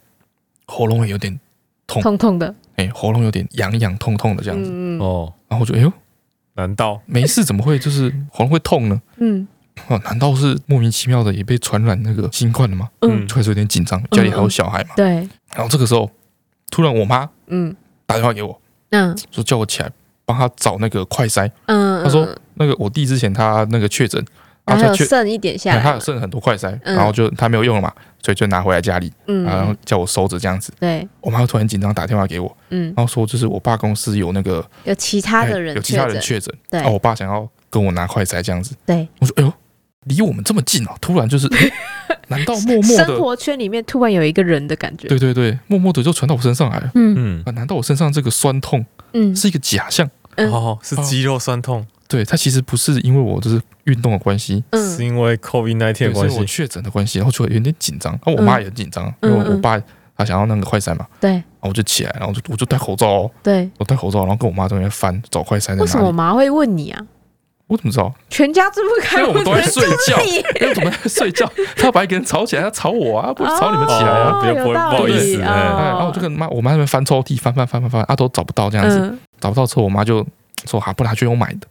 [0.65, 1.39] 喉咙也有点。
[1.85, 5.91] 痛痛痛的，哎，喉咙有点痒痒痛痛的这样子，哦，然后我就哎呦，
[6.53, 7.43] 难道没事？
[7.43, 9.01] 怎么会就是喉咙会痛呢？
[9.17, 9.45] 嗯，
[9.89, 12.89] 哦，难道是莫名其妙的也被传染那个新冠了吗？
[13.01, 15.05] 嗯，就开始有点紧张，家里还有小孩嘛，对。
[15.53, 16.09] 然后这个时候，
[16.71, 18.59] 突然我妈嗯打电话给我，
[18.91, 19.91] 嗯，说叫我起来
[20.25, 24.23] 帮他找那个快筛，嗯，他说那个我弟之前他那个确诊。
[24.65, 27.91] 然后剩一点下来，他有剩很多快筛，然后就他没有用了嘛，
[28.23, 30.71] 所以就拿回来家里，然后叫我收着这样子。
[30.79, 32.85] 对，我妈突然紧张打电话给我，嗯。
[32.95, 38.73] 然后说就是我爸公司有那个有其他的人，有其他人确诊，对，然后我爸想要跟我拿快筛这样子。
[38.85, 39.53] 对，我说哎呦，
[40.05, 41.47] 离我们这么近啊，突然就是，
[42.27, 45.07] 难道默默的生活圈里面突然有一个人的感觉？
[45.07, 46.91] 对对对，默默的就传到我身上来了。
[46.95, 50.09] 嗯嗯，难道我身上这个酸痛，嗯，是一个假象？
[50.37, 51.85] 哦，是肌肉酸痛。
[52.07, 58.11] 对，它其实不是因为我就是运动的关系，是因为 COVID-19 的关系，我确诊的关系，然后就有点紧张。
[58.13, 59.81] 然后我妈也很紧张，因为我爸
[60.15, 61.07] 他想要那个快筛嘛。
[61.19, 63.31] 对，然后我就起来，然后就我就戴口罩哦。
[63.41, 65.81] 对，我戴口罩，然后跟我妈在那边翻找快筛在哪里。
[65.81, 67.01] 为什么我妈会问你啊？
[67.67, 68.13] 我怎么知道？
[68.29, 75.37] 全家这么开，因为我们都在睡觉，因为我们在睡觉，他要把一个人吵起来，他吵我啊，不吵你们起来啊，不不不好意思。
[75.39, 80.25] 然后我就跟妈，我妈那边翻抽屉，翻翻翻翻翻，啊都找不到这样子，找不到之后，我妈就。
[80.65, 81.67] 说好，不拿去我买的，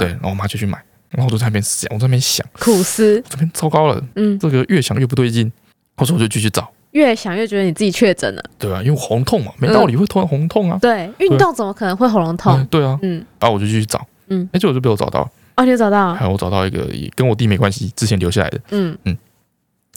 [0.00, 0.76] 对，然后我妈就去买，
[1.10, 5.52] 然后我就在那边想，我在那边想，苦思，这边糟糕了，嗯，这个越想越不对劲，
[5.98, 12.66] 我说我就继续找，越想越觉得你自己确诊了，对啊，因为喉咙痛嘛，没道理会突然喉咙痛啊，对，运动怎么可能会喉咙痛？
[12.66, 18.96] 对啊，嗯，然后我就继续找，嗯，哎，结果就被我找到，哦，你有找到，还有我找到一个也跟我弟没关系，之前留下来的，嗯。
[19.04, 19.16] 嗯，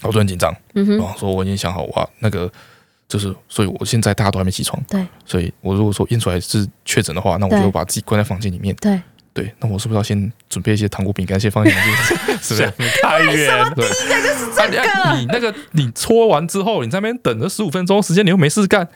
[0.02, 2.50] 我就很紧张，嗯哼，然后说我已经想好哇，那个。
[3.08, 9.00] 就是，所以我现在大家都还没起床，对，所以我如果说验出来是确诊的话，那我就把自己关在房间里面，对，
[9.32, 11.78] 对，那我是不是要先准备一些糖果饼干，先放进去？
[12.42, 12.90] 是不是？
[13.00, 15.16] 太远，对，第一个就是这个。
[15.16, 18.88] 你那个你搓完之后，你在那边等了十五分钟时间，你又没事干，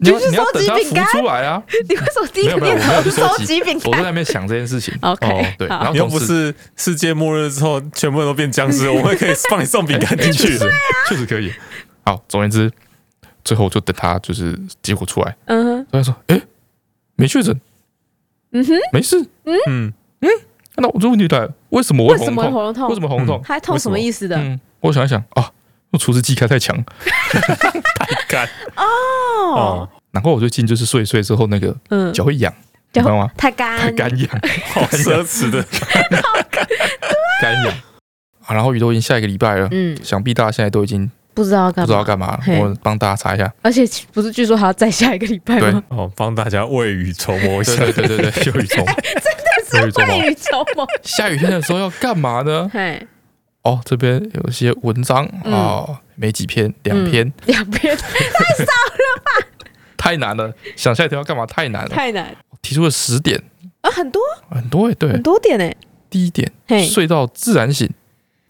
[0.00, 1.62] 你要你要等它浮出来啊？
[1.88, 3.90] 你为什么第一个念头是收集饼干？
[3.90, 4.92] 我在那边想这件事情。
[5.02, 10.58] OK，对，然后又不是世界末日之后全部人都变僵尸， 我们可以帮你送饼干进去，
[11.08, 11.52] 确实可以。
[12.04, 12.70] 好，总而言之。
[13.42, 16.38] 最后就等他就是结果出来，嗯哼，他说：“哎，
[17.16, 17.58] 没确诊，
[18.52, 20.28] 嗯哼，没事，嗯嗯嗯，
[20.76, 22.26] 那我这问题来了，为什么我喉
[22.62, 22.88] 咙痛？
[22.90, 23.42] 为什么喉咙痛？
[23.42, 24.36] 还痛什么意思的？
[24.36, 25.50] 嗯，我想一想啊，
[25.90, 32.52] 我除湿机开太强， 太干哦，然后我最近就是睡一睡之后那个嗯脚会痒，
[32.92, 33.30] 知道吗？
[33.36, 34.28] 太干，太干痒，
[34.72, 35.64] 好奢侈的，
[37.40, 37.74] 干痒。
[38.40, 41.10] 好，然后宇都已经下一个礼拜了，嗯，想必大家现在都已经。
[41.32, 43.50] 不知道干，不知道干嘛了，我帮大家查一下。
[43.62, 45.82] 而且不是据说还要再下一个礼拜吗？
[45.88, 47.76] 哦，帮大家未雨绸缪一下。
[47.76, 48.92] 对对对对， 未雨绸缪，
[49.70, 50.86] 真的是未雨绸缪。
[51.02, 52.68] 下雨天的时候要干嘛呢？
[52.74, 53.06] 嘿，
[53.62, 58.04] 哦，这边有些文章啊，没几篇，两篇，两篇 太
[58.56, 59.46] 少了吧？
[59.96, 61.44] 太难了，想下一天要干嘛？
[61.46, 62.34] 太难了，太难。
[62.62, 63.42] 提出了十点
[63.82, 65.74] 啊，很多很多哎，对，很多点哎。
[66.08, 66.50] 第一点，
[66.88, 67.88] 睡到自然醒。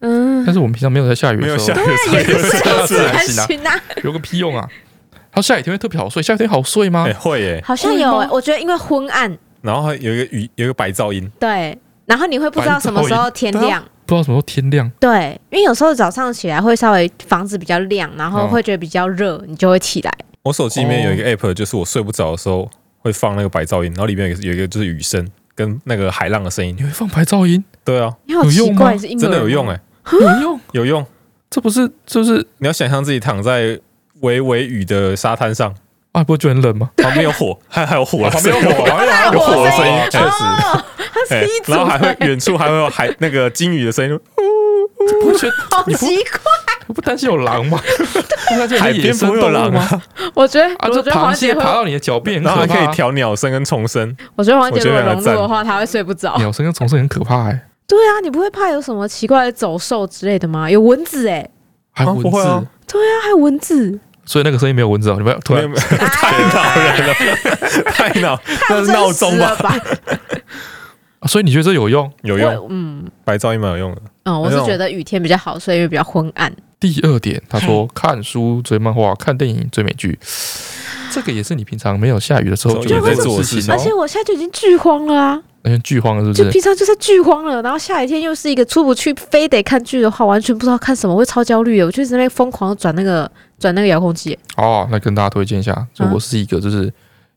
[0.01, 1.81] 嗯，但是我们平常没有在下雨的时候，
[2.15, 4.67] 也是睡到自然醒啊，有个屁用啊！
[5.31, 7.07] 他下雨天会特别好睡，下雨天好睡吗？
[7.19, 8.11] 会耶，好像有。
[8.33, 11.31] 我觉得因为昏暗，然后还有一个雨，有一个白噪音。
[11.39, 14.91] 对，然后你会不知道什么时候天亮，不知道什么时候天亮。
[14.99, 20.13] 对，因为有时候早上起来会稍微房子比较亮，然后会觉得比较热，你就会起来。
[20.43, 22.69] 我手机里面有一个 app，就是我睡不着的时候
[22.99, 26.75] 会放那个白噪音，然后里面有有一个就是雨声跟那个海浪的声音。
[26.77, 27.63] 你会放白噪音？
[27.85, 31.07] 对啊，你好奇怪，是真的有用哎，有用 有用，
[31.49, 33.79] 这不是就是你要想象自己躺在
[34.23, 35.73] 微微雨的沙滩上
[36.13, 36.91] 啊，不会觉得很冷吗？
[36.97, 44.19] 旁边有火，还还有火，旁边有火，旁边还有 火的声音，确实，然后还会远处还会有海那个鲸鱼的声音，
[45.23, 46.51] 不觉得好奇怪？
[46.89, 47.79] 你不担心有狼吗？
[48.81, 49.89] 海边不会有狼吗？
[50.35, 54.17] 我觉得，我觉得螃蟹爬到你的脚边，然后还可以调鸟声跟虫声。
[54.35, 56.37] 我觉得黄姐如果融入的话，他会睡不着。
[56.39, 57.67] 鸟声跟虫声很可怕哎。
[57.87, 60.69] 对啊，你不会怕有什么奇怪的走兽之类的吗？
[60.69, 61.49] 有蚊子哎，
[61.93, 62.67] 还有蚊子。
[62.89, 64.01] 对啊，还有蚊子。
[64.31, 67.15] 所以那个声音没有蚊子哦，你不要突然太恼人了，
[67.91, 69.57] 太恼，那是闹钟吧？
[71.27, 72.09] 所以你觉得这有用？
[72.23, 74.03] 有用，嗯，白噪音蛮有用的。
[74.23, 76.53] 嗯，我是觉得雨天比较好睡，因为比较昏暗。
[76.79, 80.17] 第二点，他说 看书、追漫画、看电影、追美剧，
[81.11, 83.75] 这个也是你平常没有下雨的时候就会在做的事情。
[83.75, 85.43] 而且我现在就已经剧荒了啊！
[85.63, 86.45] 而且剧荒了，是不是？
[86.45, 91.87] 就平常就是剧荒了，然后下雨天又是一个出不去，非得看剧的话，完全不知道看什么，会超焦虑的。
[91.87, 94.37] 我就在那边疯狂转那个转那个遥控器。
[94.57, 96.93] 哦，那跟大家推荐一下，就我是一个就是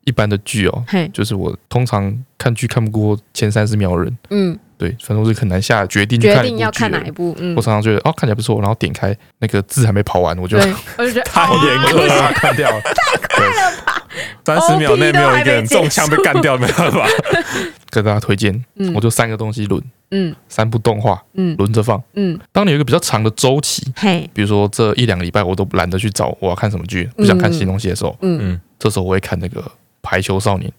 [0.05, 0.83] 一般的剧哦，
[1.13, 4.17] 就是我通常看剧看不过前三十秒的人。
[4.31, 4.57] 嗯。
[4.75, 7.33] 对，反正我是很难下决定决定要看哪一部。
[7.39, 10.57] 嗯，我常常觉得哦，看起来不错，然后点开那个字还没跑完，我就
[10.97, 14.03] 我就觉得太严格了，看掉了， 太快了吧！
[14.43, 17.07] 三十秒内没有一个人中枪被干掉，没办法。
[17.91, 19.81] 跟大家推荐，我就三个东西轮，
[20.13, 22.39] 嗯，三部动画，嗯，轮着放，嗯。
[22.51, 28.39] 当你有一个比较长的周期，嘿，比如说这一两个礼拜我都懒得去找我要看什么剧，不想看新东西的时候，嗯。
[28.41, 29.61] 嗯，这时候我会看那个
[30.01, 30.69] 《排球少年》。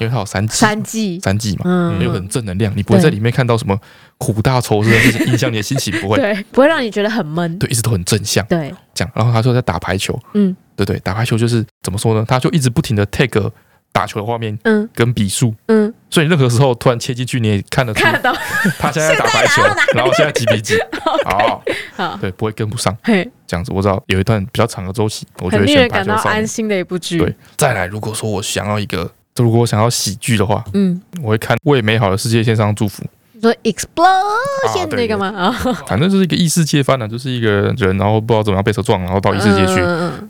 [0.00, 2.02] 因为它有三季，三季，三季嘛，嗯。
[2.02, 3.78] 有很正能量，你不会在里面看到什么
[4.16, 9.12] 苦大仇深，就是影响你的心情，不会，对，不会让你觉得很闷，对，一直都很正向，对，这样。
[9.14, 12.24] 然后他说在打排球，嗯，对对，打排球就是怎么说呢？
[12.26, 13.52] 他就一直不停的 take
[13.92, 18.32] 打球的画面，嗯，跟比数，嗯，所以任何时候突然切进去，你也看得看得到
[18.78, 19.62] 他现在在打排球，
[19.94, 20.78] 然后现在几比几，
[21.24, 21.62] 好，
[21.96, 23.72] 好，对，不会跟不上，嘿，这样子。
[23.72, 27.18] 我知道有一段比较长的周期，我觉得选排球少年安心的一部剧。
[27.18, 29.10] 对，再来，如果说我想要一个。
[29.36, 33.02] 如果我想要喜剧的话，嗯，我会看《为美好的世界献上祝福》。
[33.32, 35.26] 你说 explosion 那个吗？
[35.34, 35.50] 啊，
[35.86, 37.48] 反正就是一个异世界翻呢，就是一个
[37.78, 39.82] 人，然后不知道怎么样被车撞，然后到异世界去。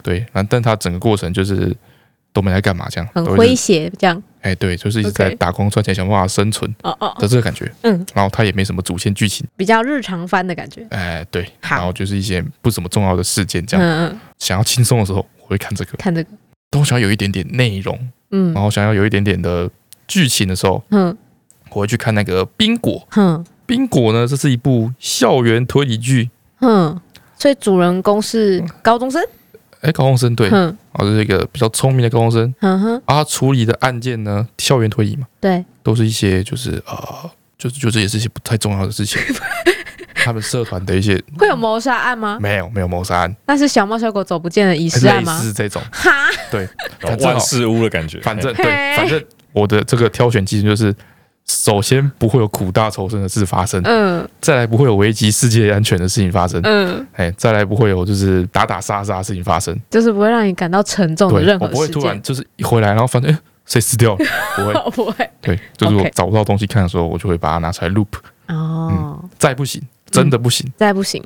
[0.04, 1.76] 对，然后但他整个过程就是
[2.32, 4.22] 都没在干嘛，这样很诙谐，这样。
[4.40, 6.74] 哎，对，就是一直在打工赚钱，想办法生存。
[6.82, 7.14] 哦哦。
[7.18, 8.06] 的这个感觉，嗯。
[8.14, 10.86] 然后他也没什么主线剧情，比较日常番的感觉。
[10.90, 11.48] 哎，对。
[11.60, 13.86] 然后就是一些不怎么重要的事件，这样。
[13.86, 14.20] 嗯嗯。
[14.38, 15.92] 想要轻松的时候，我会看这个。
[15.98, 16.30] 看这个。
[16.70, 17.98] 都想要有一点点内容。
[18.30, 19.68] 嗯，然后想要有一点点的
[20.08, 21.16] 剧情的时候，嗯，
[21.70, 22.94] 我会去看那个《冰果》。
[23.20, 26.30] 嗯，《冰果》呢，这是一部校园推理剧。
[26.60, 26.98] 嗯，
[27.38, 29.22] 所以主人公是高中生。
[29.82, 32.54] 哎，高中生对，嗯，然后是一个比较聪明的高中生。
[32.60, 39.20] 嗯哼，啊，他处理的案件呢，校园推理嘛，对，都是一些就是呃，就是就这也是一些不太重要的事情。
[40.24, 42.38] 他们社团的一些会有谋杀案吗？
[42.40, 43.36] 没有，没有谋杀案。
[43.46, 45.36] 那是小猫小狗走不见的遗失案吗？
[45.42, 46.10] 是这种哈，
[46.48, 46.68] 对，
[47.20, 48.20] 万事屋的感觉。
[48.20, 49.20] 反正对，反正
[49.52, 50.94] 我的这个挑选基准就是：
[51.46, 61.72] 首先不会有苦大仇深的事发生，嗯，再来不会有危及世界安全的事情发生，嗯，哎，再来不会有就是打打杀杀的事情发生，就是不会让你感到沉重的任何事。
[61.72, 64.24] 我不会突然就是一回来，然后发现哎，谁死掉了？
[64.56, 65.30] 不会，不会。
[65.40, 68.06] 对，就是我找不到东西看的时候，我就会把它拿出来 loop。
[68.48, 69.82] 哦，再不行。
[70.10, 71.24] 真的不行，再不行，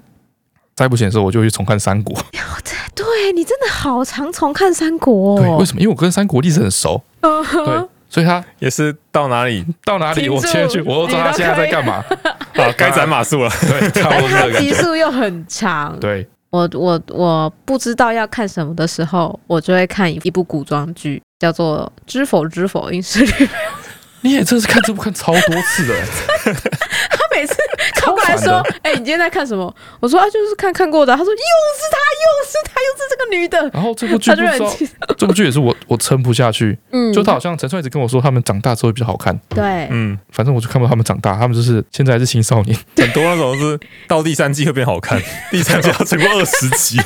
[0.76, 2.16] 再不行的时候，我就会去重看《三国》。
[2.94, 5.40] 对，你真的好常重看《三国》。
[5.42, 5.81] 对，为什么？
[5.81, 7.02] 因为我跟《三国》历史很熟。
[7.20, 12.05] 对，所以他也是到哪里到哪里，我先去，我都知道他现在在干嘛。
[12.55, 13.51] 啊，该斩马谡了。
[13.69, 14.61] 对，差不多这个感觉。
[14.61, 15.99] 集数又很长。
[16.01, 23.27] 对，我我我不知道要看什么的时候，我就会看一部古装剧，叫做《知否知否，应是绿》。
[24.23, 25.95] 你也真是看这部看超多次的。
[26.45, 27.55] 他每次
[28.01, 34.31] 靠过来说：“哎，你今天在看什么？”我说：“啊，就是看看过的。”他说：“又是他，又是他，又是这个女的。”然后这部剧，
[35.16, 36.79] 这部剧也是我我撑不下去。
[36.92, 39.38] 嗯，就他好像陈川一直跟我说，他们长大之后会比较好看。
[39.49, 42.77] 对，嗯，反正我就看不到他们长大，他们就是现在还是青少年。
[42.96, 45.20] 很多那种是到第三季会变好看，
[45.51, 46.99] 第三季要撑过二十集，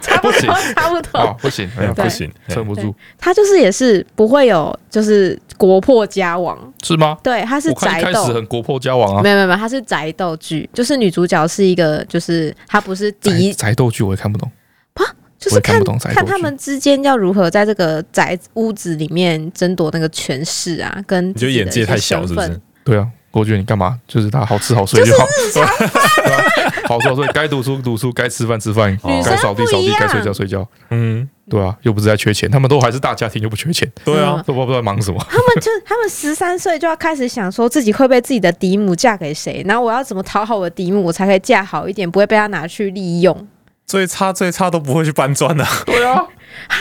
[0.00, 0.40] 差不多，
[0.74, 1.36] 差不多。
[1.40, 2.94] 不行，不行，撑不住。
[3.18, 7.16] 他就是也是不会有，就是国破家亡，是吗？
[7.22, 9.22] 对，他是宅斗，开始很国破家亡啊。
[9.22, 14.50] 没有没有没有，他是宅斗剧，就是女主角是一个，就是她不是第一宅斗剧，我也看不懂
[14.94, 15.02] 啊，
[15.38, 22.60] 就是看看他们之间要如何在这个宅屋子里面争夺那个权势啊，跟你觉得眼界太小是不是？
[22.84, 23.08] 对啊，
[23.38, 23.98] 我觉得你干嘛？
[24.06, 25.24] 就是他好吃好睡就好，
[26.88, 30.66] 好吃好睡，该读书读书，该吃饭吃饭，该扫地扫地，该睡觉睡觉。
[30.90, 33.90] 嗯，对啊，又不是在缺钱，他们都还是大家庭，又不缺钱。
[34.04, 35.24] 对啊，都不知道在忙什么。
[35.30, 43.48] 他们就他们十三岁就要开始想说自己会被自己的嫡母嫁给谁，然后我要怎么讨好我的嫡母，我才可以嫁好一点，不会被他拿去利用。
[43.86, 45.64] 最差最差都不会去搬砖的。
[45.86, 46.22] 对啊，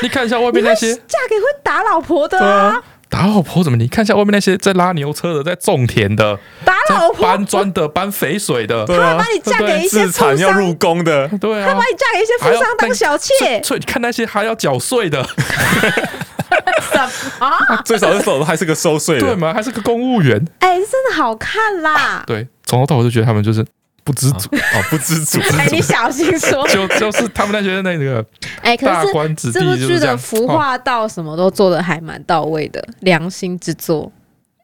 [0.01, 2.81] 你看一下外面那些嫁给会打老婆的啊。
[3.09, 3.77] 打老婆怎么？
[3.77, 7.23] 你看一下外面那些在拉牛车的，在种田的，打老婆？
[7.25, 15.21] 搬砖的，搬肥水的，对啊，他把你嫁给一些自产要入宫的，对啊，他把你嫁给一些富商当小妾，所以你看那些还要缴税的，
[17.39, 19.53] 啊，最少的时候还是个收税的，对吗？
[19.53, 23.65] 还是个公务员，哎，真的好看啦，对，从头到尾就觉得他们就是。
[24.07, 25.37] 不知足哦，不知足。
[25.59, 26.65] 哎，你小心说。
[26.71, 28.25] 就就是他们那些那个，
[28.61, 34.09] 哎，大官子弟，这部剧的服化道什么都做的还蛮到位的，良心之作。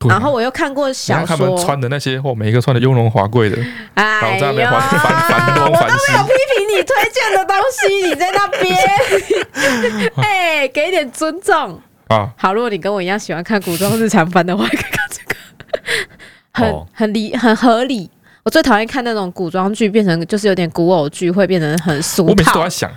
[0.08, 3.58] 然后我又看过小说，他们穿的那些，或每一个穿的雍容华贵的，
[3.96, 8.78] 哎呀，我都没有批评你推荐的东西，你在那边，
[10.24, 12.30] 哎，给点尊重啊。
[12.38, 15.36] 好，如果你跟我一样喜欢看古装日常番的话，可以看这个，
[16.54, 18.10] 很很理很合理。
[18.44, 22.32] 我最讨厌看那种古装剧变成就是有点古偶剧，会变成很俗套。
[22.32, 22.96] 我每次都在想，因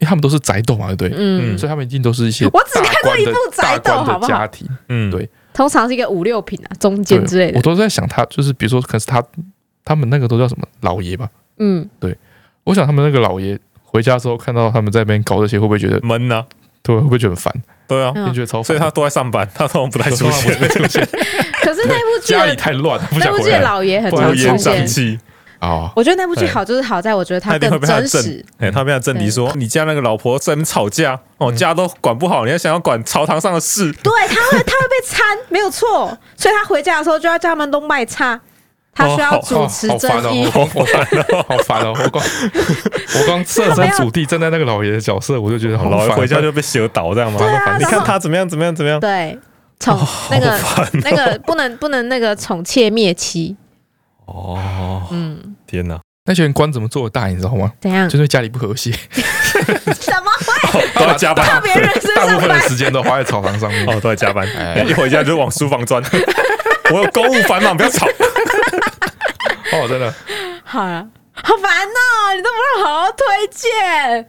[0.00, 1.16] 为他们都是宅斗嘛，对不对？
[1.16, 4.28] 嗯，所以他们一定都是一些我只看过一部宅斗，好不好？
[4.28, 7.58] 家庭，嗯，对，通常是一个五六品啊，中间之类的。
[7.58, 9.22] 我都在想，他就是比如说，可是他
[9.84, 11.28] 他们那个都叫什么老爷吧？
[11.58, 12.16] 嗯，对。
[12.64, 16.44] 我想他们那个老爷回家之后看到他们在那边搞这些，会不会觉得闷呢？
[16.88, 17.52] 对，会不会觉得很烦？
[17.86, 18.64] 对啊，你觉得超烦。
[18.64, 20.56] 所以他都在上班， 他通常不太出现。
[21.62, 25.20] 可是那部剧家里太乱，那部剧老爷很常出现
[25.58, 25.92] 啊。
[25.94, 28.42] 我觉得那部剧好，就是好在我觉得他更真实。
[28.58, 33.92] 哎，他被他正敌说，你家那个老婆在那边吵架，哦，家都管不好，你还想要管朝堂上的事？
[34.02, 36.16] 对，他会他会被参，没有错。
[36.36, 38.40] 所以他回家的时候就要叫他们都卖差。
[38.98, 41.94] 他需要主持正义，好烦哦， 好烦哦！
[41.96, 42.24] 我光
[43.20, 47.40] 我光设身处地站在那个老爷的角色，我就觉得好老爷回家就被蛇倒这样吗？
[47.78, 48.98] 你看他怎么样怎么样怎么样？
[49.00, 49.38] 对。
[49.78, 49.96] 宠
[50.28, 50.58] 那个
[51.04, 53.56] 那个不能不能那个宠妾灭妻
[54.24, 57.72] 哦，嗯，天哪，那些人官怎么做的大，你知道吗？
[57.80, 58.08] 怎样？
[58.08, 60.32] 就是家里不和谐， 怎么
[60.72, 61.46] 会都要加班？
[61.46, 64.44] 大部分的时间都花在草堂上面，哦，都在加班，
[64.84, 66.02] 一回家就往书房钻。
[66.90, 68.04] 我有公务繁忙，不要吵。
[69.76, 70.14] 哦，真的，
[70.64, 74.26] 好啊，好烦哦，你都不让好好推荐，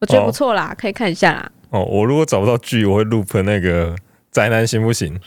[0.00, 1.50] 我觉得不错啦，可以看一下啦。
[1.70, 3.94] 哦，我如果找不到剧，我会 loop 那个。
[4.30, 5.18] 宅男行不行？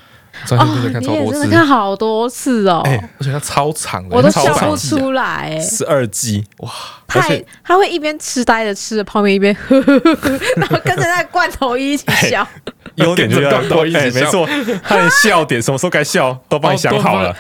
[0.52, 5.60] 哦，你也真的看好多次哦，而且它超长的，我都笑不出来。
[5.60, 6.72] 十二集哇，
[7.20, 7.30] 他
[7.64, 12.48] 他会一边痴呆的吃着泡面，一边呵呵呵， 然后跟着那个罐头一起笑。
[12.96, 14.50] 优点就是罐头一起笑，没错，
[14.84, 17.34] 他的笑点什么时候该笑都帮你想好了，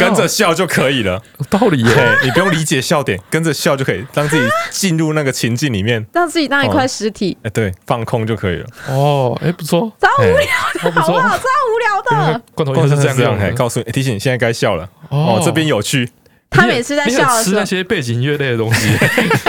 [0.00, 1.20] 跟着笑就可以了。
[1.50, 7.36] 道理耶，你不用理解笑点，跟着笑就可以，让自己进入那个情境里面，让自己当一块实体。
[7.42, 8.66] 哎，对，放空就可以了。
[8.88, 11.36] 哦，哎，不错，超无聊的，好不好？
[11.36, 12.42] 超无聊的。
[12.54, 14.88] 罐头是这样哎，告诉你，提醒你现在该笑了。
[15.10, 16.08] 哦，这边有趣。
[16.50, 18.88] 他每次在笑的时候，吃那些背景音乐类的东西。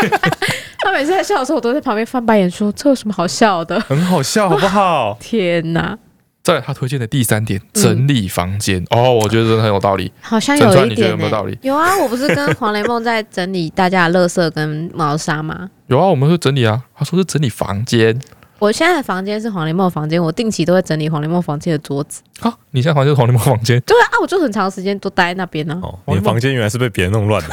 [0.82, 3.80] 他每次在笑的时候，我都在旁边翻白眼，说：“这有什么好笑的？
[3.88, 5.98] 很好笑，好不好？” 天哪！
[6.42, 10.12] 再来，他推荐的第三点，整理房间哦，我觉得真的很有道理。
[10.22, 11.58] 好像有一点，有没有道理？
[11.62, 15.70] 有啊，我不是跟黄雷梦在整理大家的垃圾跟猫砂吗？
[15.88, 16.82] 有啊，我们会整理啊。
[16.96, 18.20] 他说是整理房间。
[18.60, 22.22] 我现在的房间是黄连梦房间，我定期都会整理黄连梦房间的桌子。
[22.42, 23.80] 啊，你现在房间是黄连梦房间？
[23.82, 25.80] 对啊，我就很长时间都待在那边呢。
[25.82, 27.50] 哦，你的房间原来是被别人弄乱的。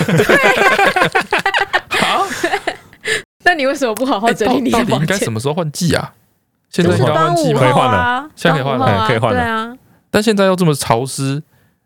[1.88, 2.26] 好。
[3.44, 4.90] 那你为什么不好好整理你的房间？
[4.90, 6.12] 到底应该什么时候换季啊？
[6.68, 7.60] 现在要换季吗？
[7.60, 9.40] 可以换了，现在可以换了，可以换了。
[9.40, 9.72] 对啊，
[10.10, 11.40] 但现在又这么潮湿，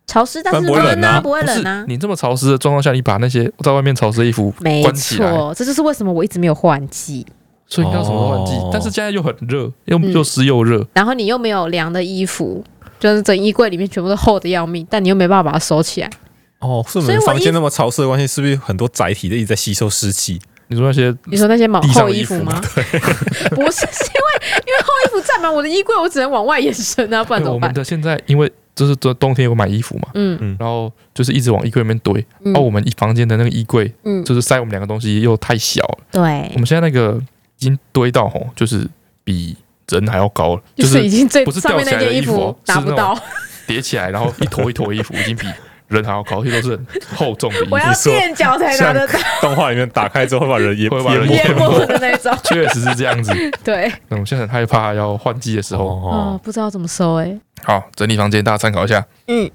[0.06, 1.84] 潮湿但是不会冷啊，不会冷啊。
[1.86, 4.50] 你这么潮湿的状况下，你把那些在外面潮湿的衣服
[4.82, 7.26] 关起来，没错，这就是为什么我一直没有换季。
[7.70, 8.52] 所以你要什么换季？
[8.70, 12.62] 但是现在又很热，又又湿又热，然后你又没有凉的衣服，
[12.98, 16.10] 就是整衣柜里面全部都厚的要命，但你又没办法把它收起来。
[16.58, 20.38] 哦，是我们房间那么潮湿的关系，是不是很多载体都一直在吸收湿气？
[20.66, 22.60] 你说那些，你说那些毛厚衣服吗？
[22.74, 22.84] 对，
[23.50, 27.68] 不是，是因为因为厚衣服占满我的衣柜，我只能往外延伸啊， 不然怎么办？
[27.70, 36.22] 我们的现在因为就是冬冬天有买衣服嘛，嗯嗯，然后就是一直往衣柜里面堆，然后我们一房间的那个衣柜，嗯，就是塞我们两个东西又太小了，对，
[36.54, 38.88] 我们现在那个已经堆到吼，就是
[39.22, 39.56] 比
[39.88, 43.16] 人还要高了，就是已经最不是上面那件衣服拿不到，
[43.66, 45.46] 叠起来然后一坨一坨衣服已经比。
[45.90, 46.78] 人还要高，这些都是
[47.16, 47.74] 厚重的衣服。
[47.74, 49.18] 我要垫脚才拿得到。
[49.40, 53.32] 动画里面打开之后 会把人淹会把人淹没的那种， 确实是这样子。
[53.64, 57.36] 对，那我现在很害怕要换季的时候，哦，不知道怎么收哎。
[57.64, 59.04] 好，整理房间，大家参考一下。
[59.26, 59.50] 嗯，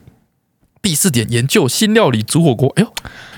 [0.81, 2.67] 第四点，研究新料理煮火锅。
[2.75, 2.93] 哎呦，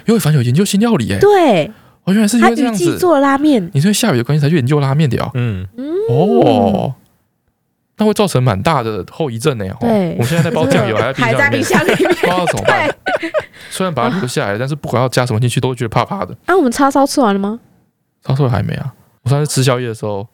[0.08, 1.20] 因为凡有研究新料理哎。
[1.20, 1.72] 对，
[2.08, 3.64] 哦，原来是因为这样子做拉面。
[3.74, 5.30] 你是因为下雨的关系才去研究拉面的哦。
[5.36, 5.68] 嗯
[6.10, 6.96] 哦，
[7.98, 9.66] 那会造成蛮大的后遗症呢。
[9.80, 12.90] 对，我们现在在包酱油，还在冰箱里面， 不知道怎么办。
[13.70, 16.34] 虽然把它留下来，但是不管要加什么进去，都会觉得怕怕的。
[16.46, 17.60] 啊，我们叉烧吃完了吗？
[18.24, 18.94] 叉烧还没啊。
[19.24, 20.26] 我上次吃宵夜的时候。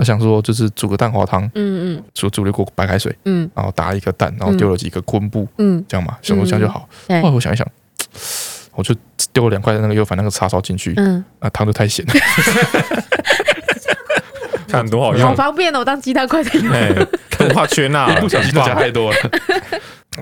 [0.00, 6.88] 我想说，就是煮个蛋花汤，嗯嗯，煮煮了一锅白开水，嗯，然后打一个蛋，然后丢了几个昆布，嗯，这样嘛，想说这样就好。
[7.08, 7.66] 后来我想一想，
[8.78, 8.94] 我就
[9.32, 12.12] 丢了两块那个油饭那个叉烧进去，嗯，啊，汤就太咸了，
[14.68, 16.72] 看多好用，好方便哦，我当鸡蛋块在用，
[17.30, 19.16] 不怕缺钠， 不小心加太多了。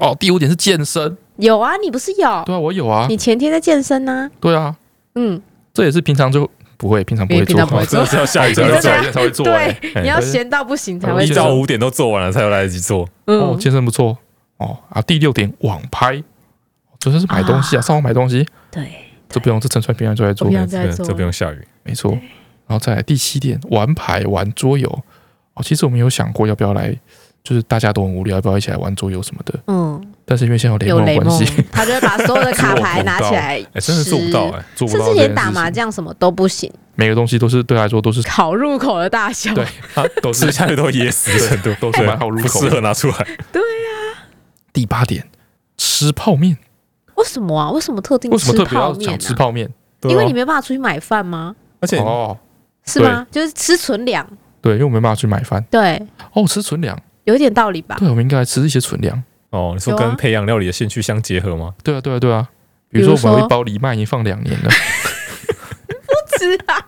[0.01, 2.43] 哦，第五点是健身，有啊，你不是有？
[2.47, 4.31] 对啊，我有啊，你前天在健身呢？
[4.41, 4.75] 对啊，
[5.17, 5.39] 嗯，
[5.75, 6.51] 这也是平常就。
[6.79, 9.47] 不会，平常不会做，真的是要下雨才会做，才会做。
[9.47, 11.25] 对，你要闲到不行才会。
[11.25, 13.09] 一到五点都做完了，才有来得及做。
[13.25, 14.19] 哦，健身不错
[14.59, 15.01] 哦啊！
[15.01, 16.23] 第六点，网拍，
[16.99, 18.47] 主要是买东西啊，上网买东西。
[18.71, 18.91] 对，
[19.29, 20.49] 这不用，这陈川平常就在做，
[21.05, 22.13] 这不用下雨，没错。
[22.67, 24.89] 然后再来第七点，玩牌、玩桌游。
[25.55, 26.95] 哦，其实我们有想过要不要来，
[27.43, 29.55] 就是大家都很无聊，要不要一起来玩桌游什么的？
[29.69, 30.13] 嗯。
[30.29, 36.69] 但是因为现在有雷梦关系， 他就会把所有的卡牌拿起来， 哎，真的做不到哎，甚至连打麻将什么都不行。
[36.97, 39.65] 每个东西都是对他来说都是好入口的大小，对，
[40.21, 43.17] 都是 下去都噎死的程度，都是蛮好入口，适合拿出来。
[43.53, 44.25] 对呀。
[44.73, 45.29] 第八点，
[45.77, 46.59] 吃泡面。
[47.17, 47.71] 为什么啊？
[47.71, 48.31] 为什么特定？
[48.31, 49.69] 为什么特别要想吃泡面？
[50.03, 51.55] 因为你没办法出去买饭吗？
[51.81, 52.37] 而且哦，
[52.85, 53.27] 是吗？
[53.31, 54.27] 就是吃存粮。
[54.61, 55.63] 对，因为我没办法去买饭。
[55.71, 56.01] 对。
[56.33, 57.97] 哦，吃存粮有一点道理吧？
[57.99, 59.23] 对，我们应该来吃一些存粮。
[59.51, 61.75] 哦，你说跟培养料理的兴趣相结合吗？
[61.83, 62.49] 对啊，对啊，对啊。
[62.89, 64.71] 比如说，我有一包藜麦已经放两年了，
[65.89, 66.87] 不吃啊？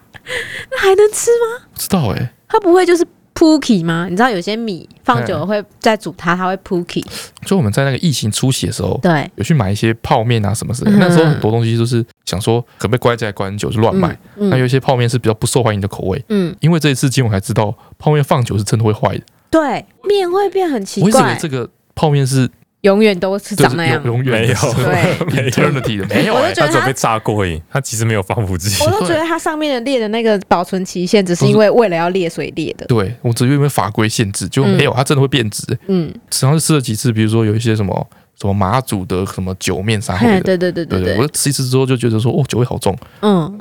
[0.70, 1.66] 那还能吃吗？
[1.72, 2.32] 不知道哎。
[2.48, 4.06] 它不会就是 pookie 吗？
[4.08, 7.02] 你知道有些米放久了会再煮它，它会 pooky。
[7.44, 10.98] 就我们在那个疫情初期的时候，对，有去买一些泡面啊什么之类的。
[10.98, 14.16] 那时候很多东西都是想说，可不可以关起来关很久就乱买。
[14.36, 16.22] 那有一些泡面是比较不受欢迎的口味。
[16.28, 19.22] 嗯，因为这一次今天我才知道，泡面放久是真的会坏的。
[19.50, 21.10] 对，面会变很奇怪。
[21.10, 22.50] 我以为这个泡面是。
[22.82, 28.84] 永远都是长那样，永远没有，对， eternity 的没有，我都觉得它被炸过而已，它其实没有防腐剂。
[28.84, 32.86] 我都觉得它上面的列的那个保存期限，只是因为为了要列所以列的。
[32.86, 35.64] 对，我只是因为法规限制，就没有，它真的会变质。
[35.88, 38.06] 嗯，实际上是吃了几次，比如说有一些什么
[38.40, 42.96] 什么马祖的什么酒面啥的，对对对对对，我吃一次之后就觉得说，哦，酒味好重。
[43.22, 43.58] 嗯，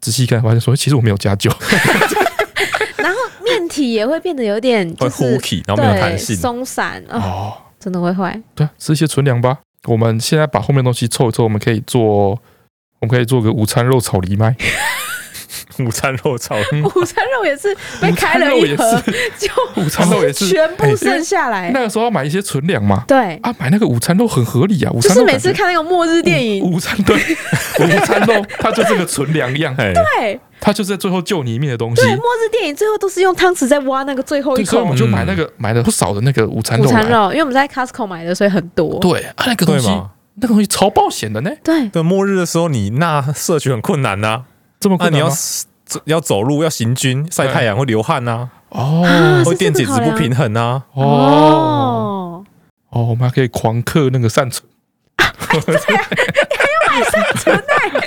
[0.00, 1.50] 仔细看发现说，其实我没有加酒。
[2.96, 7.52] 然后面体也会变得有点会糊体，然后没有弹性，松散哦。
[7.80, 8.40] 真的会坏？
[8.54, 9.58] 对，吃一些纯粮吧。
[9.86, 12.30] 我们现在把后面东西凑一凑，我们可以做，
[13.00, 14.54] 我们可以做个午餐肉炒藜麦。
[15.78, 16.56] 午餐肉炒，
[16.94, 19.02] 午餐肉也是被开了一盒，
[19.38, 19.48] 就
[19.82, 21.70] 午餐肉也是全部剩下来。
[21.72, 23.04] 那个时候要买一些存粮嘛？
[23.06, 24.92] 对啊，买那个午餐肉很合理啊。
[25.00, 29.74] 就是每次看那个末日电影，午餐对午餐肉，它就是个存粮一样。
[29.76, 32.02] 对，它就是在最后救你一命的东西。
[32.02, 34.70] 对，末日电影最后都是用汤匙在挖那个最后一口。
[34.70, 36.84] 所以我们就买那个买了不少的那个午餐肉。
[36.84, 38.98] 午餐肉，因为我们在 Costco 买的，所以很多。
[39.00, 39.88] 对啊，那个东西，
[40.36, 41.50] 那个东西超爆险的呢。
[41.62, 44.42] 对，对，末日的时候你那摄取很困难呐，
[44.80, 45.30] 这么困难你要。
[46.04, 52.44] 要走路，要行军，晒太阳会流汗呐，哦，会电解质不平衡呐，哦，
[52.90, 54.64] 哦，我们还可以狂嗑那个善存，
[55.66, 57.62] 对呀，还要买善存呢。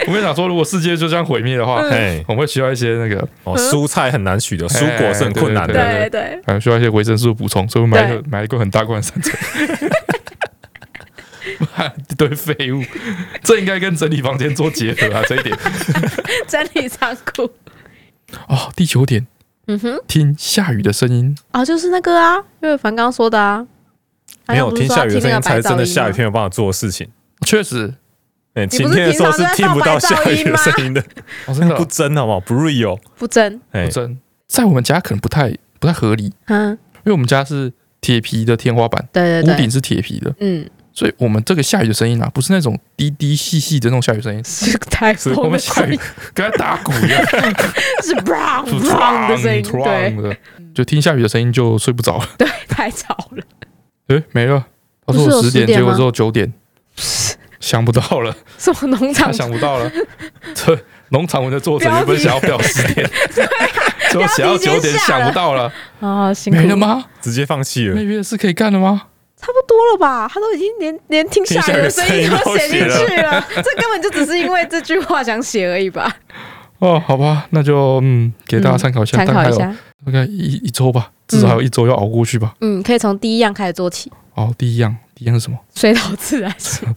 [0.08, 9.14] 我跟你讲说，如果世界就这样毁灭的话，哎，我们会需要一些那个哦，蔬菜很难取得，蔬果是很困难的，对对，还需要一些维生素补充，所以我买一个买一个很大罐善
[11.78, 11.92] 存。
[12.10, 12.82] 一堆废物，
[13.44, 15.22] 这应该跟整理房间做结合啊！
[15.28, 15.58] 这一点，
[16.48, 17.50] 整理仓库。
[18.48, 19.28] 哦，第九点，
[19.68, 21.36] 嗯哼，听下雨的声音。
[21.52, 23.66] 啊，就是那个啊，因为凡刚说的啊，
[24.48, 27.08] 没有听下雨的声音才是真的下雨天有办法做的事情。
[27.46, 27.94] 确实，
[28.54, 31.04] 哎，晴天的时候是听不到下雨的声音的，
[31.48, 31.76] 真的？
[31.76, 32.40] 不真好不好？
[32.40, 34.18] 不 real，不真，不真，
[34.48, 37.72] 在我们家可能不太不太合理，嗯，因为我们家是
[38.02, 40.68] 铁皮的天花板，对对对，屋顶是铁皮的，嗯。
[40.94, 45.34] 所以我们这个下雨的声音啊，不是那种滴滴细细的那种下雨声音，是台风。
[45.36, 46.00] 我们下雨
[46.34, 47.20] 跟他打鼓一样，
[48.04, 50.38] 是砰砰的声音，对，
[50.74, 53.44] 就听下雨的声音就睡不着了，对， 太吵了。
[54.08, 54.66] 哎，没了。
[55.06, 56.54] 他说我十点，结果之后九点，
[57.60, 58.36] 想不到了。
[58.58, 59.34] 什么农场？
[59.34, 59.92] 想不到了。
[60.54, 60.80] 这
[61.10, 63.10] 农场文的作者原本想要表十点，
[64.12, 65.72] 最后写到九点，想不到了。
[66.00, 67.06] 啊，没了吗？
[67.20, 67.96] 直接放弃了？
[67.96, 69.08] 没别的事可以干的吗？
[69.44, 76.10] 差不多了吧，他都已经连连听下雨的声音都写进去了， 这根本就只是因为这句话想写而已吧。
[76.80, 79.76] 哦，好吧，那就嗯，给大家参考一下，参考一下，
[80.06, 82.56] 大概一一周吧，至少还有一周要熬过去吧。
[82.62, 84.10] 嗯，可以从第一样开始做起。
[84.36, 85.60] 哦，第一样，第一样是什么？
[85.76, 86.88] 水稻自然水。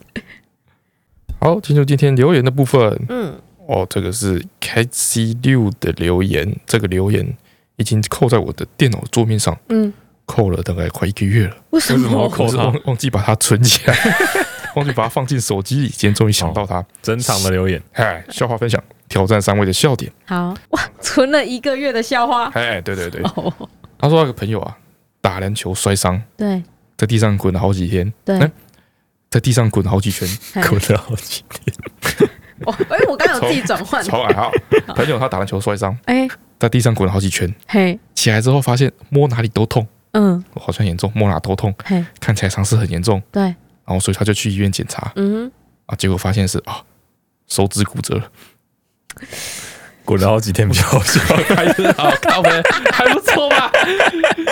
[1.40, 2.80] 好，进入今天留言的部分。
[3.08, 7.36] 嗯，哦，这个是 KC 六的留言，这个留言
[7.76, 9.92] 已经扣在我的电脑桌面上，嗯，
[10.26, 11.56] 扣了大概快一个月了。
[11.70, 12.44] 为什么要扣？
[12.48, 13.96] 忘忘记把它存起来，
[14.76, 15.88] 忘记把它放进手机里。
[15.88, 17.82] 今天终于想到它，珍藏的留言。
[17.92, 20.12] 哎，笑话分享，挑战三位的笑点。
[20.26, 22.50] 好哇，存了一个月的笑话。
[22.54, 23.22] 哎，对对对。
[23.34, 23.52] Oh.
[23.98, 24.76] 他说那个朋友啊，
[25.22, 26.62] 打篮球摔伤，对，
[26.96, 28.38] 在地上滚了好几天，对。
[29.28, 32.30] 在地上滚好几圈，滚了好几天。
[32.64, 34.02] 哦，哎，我刚刚有自己转换。
[34.04, 34.50] 超爱好
[34.94, 36.26] 朋友，他打篮球摔伤，哎，
[36.58, 39.86] 在地上滚了好几圈，嘿，起来之后发现摸哪里都痛，
[40.16, 41.74] 嗯，好像严重，摸哪都痛，
[42.18, 43.54] 看起来伤势很严重，对，然
[43.88, 45.50] 后所以他就去医院检查，嗯，
[45.84, 46.82] 啊，结果发现是啊，
[47.46, 48.22] 手指骨折了。
[50.06, 51.20] 滚了好几天比较好笑，
[51.56, 52.62] 还是好看呗，
[52.92, 53.72] 还不错吧？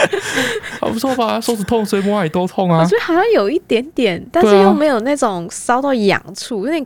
[0.82, 1.40] 还不错吧？
[1.40, 2.80] 手指痛，所以摸哪里都痛啊。
[2.80, 6.84] 我觉得好像有一点点，但是又没有那种烧到痒处，有点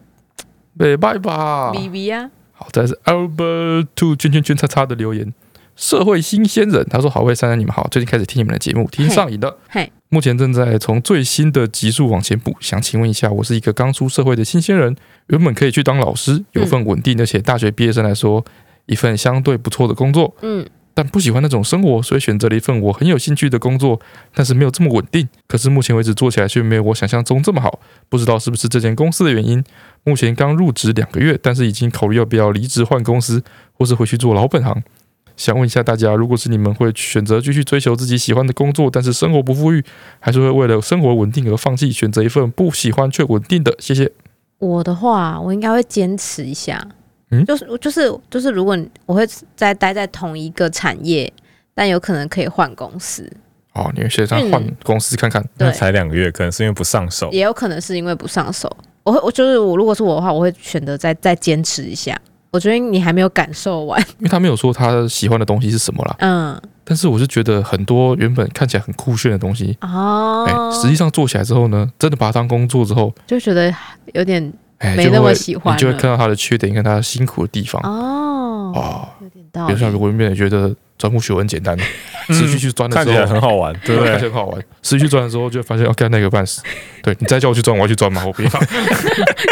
[0.74, 1.70] 没办法。
[1.72, 5.32] B B 啊，好，这是 Albert Two 圈圈圈叉叉的留言。
[5.78, 9.56] 社会新鲜人，他说：“好，魏珊珊，你们好，最近开始听你们的节目，听上瘾的。
[9.68, 12.52] 嘿，目前正在从最新的集数往前补。
[12.58, 14.96] 想请问一下，我是一个刚出社会的新鲜人，
[15.28, 18.44] 原本可以去当老师，有份稳定，而且大学毕业生来说，
[18.86, 20.34] 一份相对不错的工作。
[20.42, 24.00] 嗯，但不喜欢那种生活，所以选择了一份我很有兴趣的工作，
[24.34, 25.28] 但是没有这么稳定。
[25.46, 29.62] 可是目前为止做起来却没有我想象中这么好，不知道是不是这间公司的原因。
[30.02, 34.82] 目前刚入职两个月，但是已经考虑要不要离职换公司，或是回去做老本行。”
[35.38, 39.82] 想问一下大家，如果是你们会选择继续追求自己喜欢的工作，但是生活不富裕，
[40.18, 43.72] 还是会为了生活稳定而放弃，选择一份不喜欢却稳定的？
[43.78, 44.10] 谢谢。
[44.58, 46.84] 我的话，我应该会坚持一下，
[47.30, 48.76] 嗯，就是就是就是，如果
[49.06, 49.24] 我会
[49.54, 51.32] 再待在同一个产业，
[51.72, 53.32] 但有可能可以换公司。
[53.74, 55.44] 哦，你会现在换公司看看？
[55.58, 58.76] 那才两个月，可能是因为不上手，也有可能是因为不上手。
[59.04, 62.20] 我会，我就是我，如果是我的话，我会选择再再坚持一下。
[62.50, 66.16] 我觉得你还没有感受完，因为他没有说他喜欢的东西是什么啦。
[66.20, 73.74] 嗯，但是我是觉得很多原本看起来很酷炫的东西哦，哎，实际上做起来之后呢，真的把它当工作之后，就觉得
[74.14, 74.42] 有点
[74.96, 79.08] 没那么喜欢，你就会看到他的缺点，跟他辛苦的地方哦。
[79.52, 79.68] 道理。
[79.68, 81.76] 比如像如果原本觉得钻木学很简单，
[82.28, 84.18] 持续去钻的时候，看起来很好玩， 对不对？
[84.18, 84.62] 很好玩。
[84.82, 86.62] 持续钻的时候，就发现要干那个半死。
[87.02, 88.24] 对，你再叫我去钻，我要去钻吗？
[88.26, 88.48] 我不要。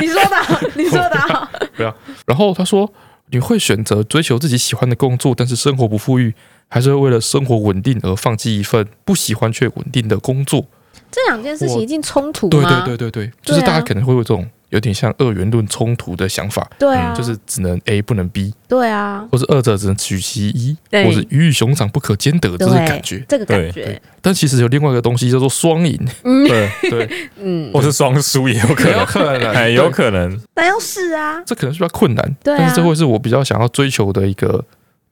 [0.00, 1.48] 你说的，你说的。
[1.76, 1.94] 不要。
[2.26, 2.90] 然后他说
[3.30, 6.34] ：“你会选择追求自己喜欢的工作，但是生活不富裕，
[6.68, 10.66] 还是会为了生活稳定而放弃一份不喜欢却稳定的工作？”
[11.10, 12.82] 这两件事情一定冲突吗？
[12.84, 14.48] 对对对对对，就是大家可能会有这种。
[14.70, 24.00] 有点像二元论冲突的想法，对啊，就是只能 A 不能 B，对啊，或是二者只能取其一，或是鱼与熊掌不可兼得，这是感觉，这个感觉。
[24.20, 27.08] 但其实有另外一个东西叫做双赢，对对，
[27.38, 30.40] 嗯，或是双输也有可能，有可能，哎，有可能。
[30.52, 34.64] 但要试啊，这可能是比较困难，但是这会是我比较想要追求的一个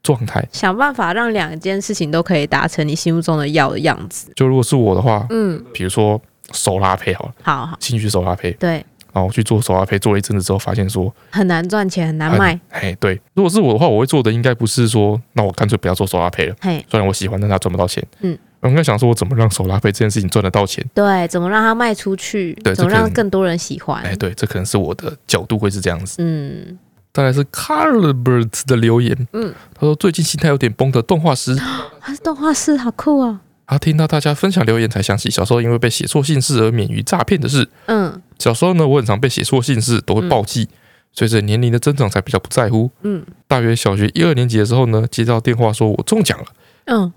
[0.02, 4.32] 状态，想办法让两件事情都可以达成你心目中的要的样子。
[4.34, 6.20] 就如果是我的话，嗯，比如说
[6.52, 8.84] 手拉胚好了，好好，兴趣手拉胚，对。
[9.14, 12.58] 然后我去做手拉胚，做了一阵子之后，发现说很难赚钱，很难卖。
[12.70, 16.56] 哎，对，如果是我的话，我会做的应该不是说，那我干脆不要做手拉胚了。
[16.60, 18.04] 嘿，虽然我喜欢，但他赚不到钱。
[18.22, 20.84] 嗯，我应该想说，我怎么让手拉胚这件事情赚得到钱？
[20.92, 22.52] 对，怎么让它卖出去？
[22.64, 24.02] 对，怎么让更多人喜欢？
[24.02, 26.16] 哎，对，这可能是我的角度会是这样子。
[26.18, 26.76] 嗯，
[27.12, 29.16] 再来是 Carlbert 的留言。
[29.32, 31.54] 嗯，他说最近心态有点崩的动画师，
[32.00, 33.40] 他是动画师，好酷啊！
[33.66, 37.66] 他听到大家分享留言，才想起小时候因为被写错姓氏而免于诈骗的事。
[37.86, 40.68] 嗯，小时候呢，我很常被写错姓氏，都会报记。
[41.14, 42.90] 随着年龄的增长，才比较不在乎。
[43.00, 46.44] 嗯，大约小学一二年级的时候呢，接到电话说我中奖了。
[46.84, 47.10] 嗯，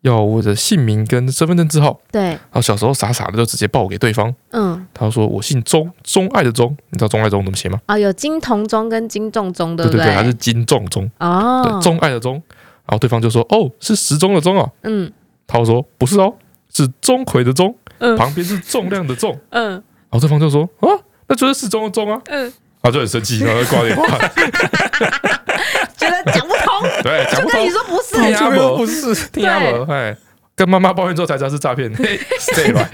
[0.00, 2.00] 要我的姓名跟身份证字号。
[2.10, 4.34] 对，然后小时候傻傻的就直接报给对方。
[4.52, 7.78] 嗯，他说我姓钟，钟爱的钟，你知道钟爱钟怎么写吗？
[7.84, 9.98] 啊，有金铜钟跟金重钟，对不对？
[9.98, 11.10] 对对对，还是金重钟。
[11.18, 12.34] 哦，对，钟爱的钟。
[12.86, 14.66] 然后对方就说哦，是时钟的钟啊。
[14.84, 15.12] 嗯。
[15.52, 16.32] 他说：“不是哦，
[16.72, 17.74] 是钟馗的钟，
[18.16, 19.36] 旁边是重量的重。
[19.50, 20.88] ”嗯，然后对方就说：“啊，
[21.28, 22.52] 那就是时钟的钟啊。”嗯，
[22.82, 24.18] 他就很生气，然后挂电话，
[25.96, 27.02] 觉得讲不通。
[27.02, 27.64] 对，讲不通。
[27.64, 29.94] 你说不是，听阿伯不是，听阿伯。
[29.94, 30.16] 哎，
[30.56, 31.92] 跟妈妈抱怨之后才知道是诈骗。
[31.92, 32.88] 对吧？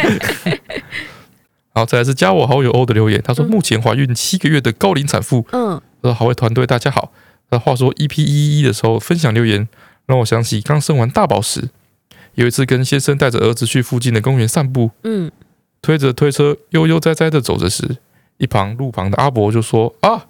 [1.72, 7.12] 好，再来是加我好友欧的留言，他说：“目前怀孕七个月的高龄产妇。”嗯，他说：“好，位团队大家好。”
[7.50, 9.68] 那话说 EP 一一的时候分享留言，
[10.06, 11.68] 让我想起刚生完大宝时。
[12.34, 15.30] 有一次跟先生带着儿子去附近的公园散步，嗯，
[15.82, 17.96] 推着推车悠悠哉哉的走着时，
[18.38, 20.26] 一旁路旁的阿伯就说：“啊，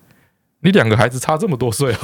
[0.60, 1.98] 你两个孩子差这么多岁啊！”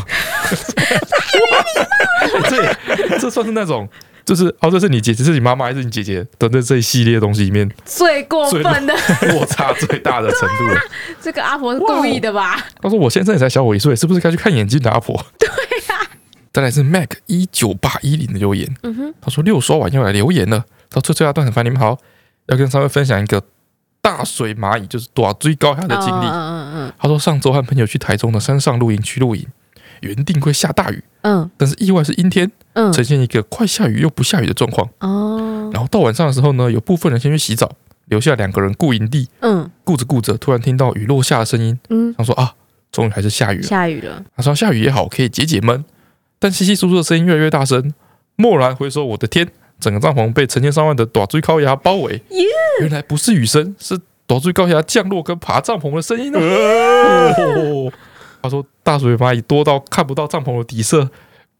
[2.48, 3.88] 这这算是那种
[4.24, 6.26] 就是哦，这是你姐姐，是你妈妈还是你姐姐？
[6.38, 8.94] 等在这一系列东西里面最过分的
[9.32, 10.76] 落差最大的程度了。
[10.76, 10.82] 啊、
[11.20, 12.56] 这个阿婆是故意的吧？
[12.80, 15.48] 他说：“我先生也才小我一岁，是不是该去看眼睛的阿婆？”对
[15.88, 16.06] 呀、啊。
[16.52, 20.64] 再来是 Mac 一九八一零的留言，嗯哼，他说六刷完要来留言了。
[20.90, 21.98] 他说：“最后一段很烦，你们好，
[22.46, 23.42] 要跟三位分享一个
[24.00, 26.92] 大水蚂蚁，就是躲追高压的经历。”嗯嗯嗯。
[26.98, 29.46] 他说上周和朋友去台中的山上露营区露营。
[30.00, 35.70] 原定会下大雨，嗯，但是意外是阴天，嗯，呈现一个快下雨又不下雨的状况，哦。
[35.72, 37.70] 然后到晚上的时候呢，有部分人先去洗澡，
[38.06, 42.52] 留下两个人顾营地，嗯，顾着顾着，突然听到雨落下的声音，嗯，他说啊，
[42.90, 44.24] 终于还是下雨了，下雨了。
[44.34, 45.84] 他说下雨也好，可以解解闷，
[46.40, 47.94] 但稀稀疏疏的声音越来越大声，
[48.38, 49.48] 蓦然回首，我的天，
[49.82, 52.22] 整个帐篷被成千上万的大水狗仔包围，
[52.80, 57.92] 原来不是雨声，是大水狗仔降落跟爬帐篷的声音哦。
[58.40, 61.10] 他说：“大嘴蚂蚁多到看不到帐篷的底色，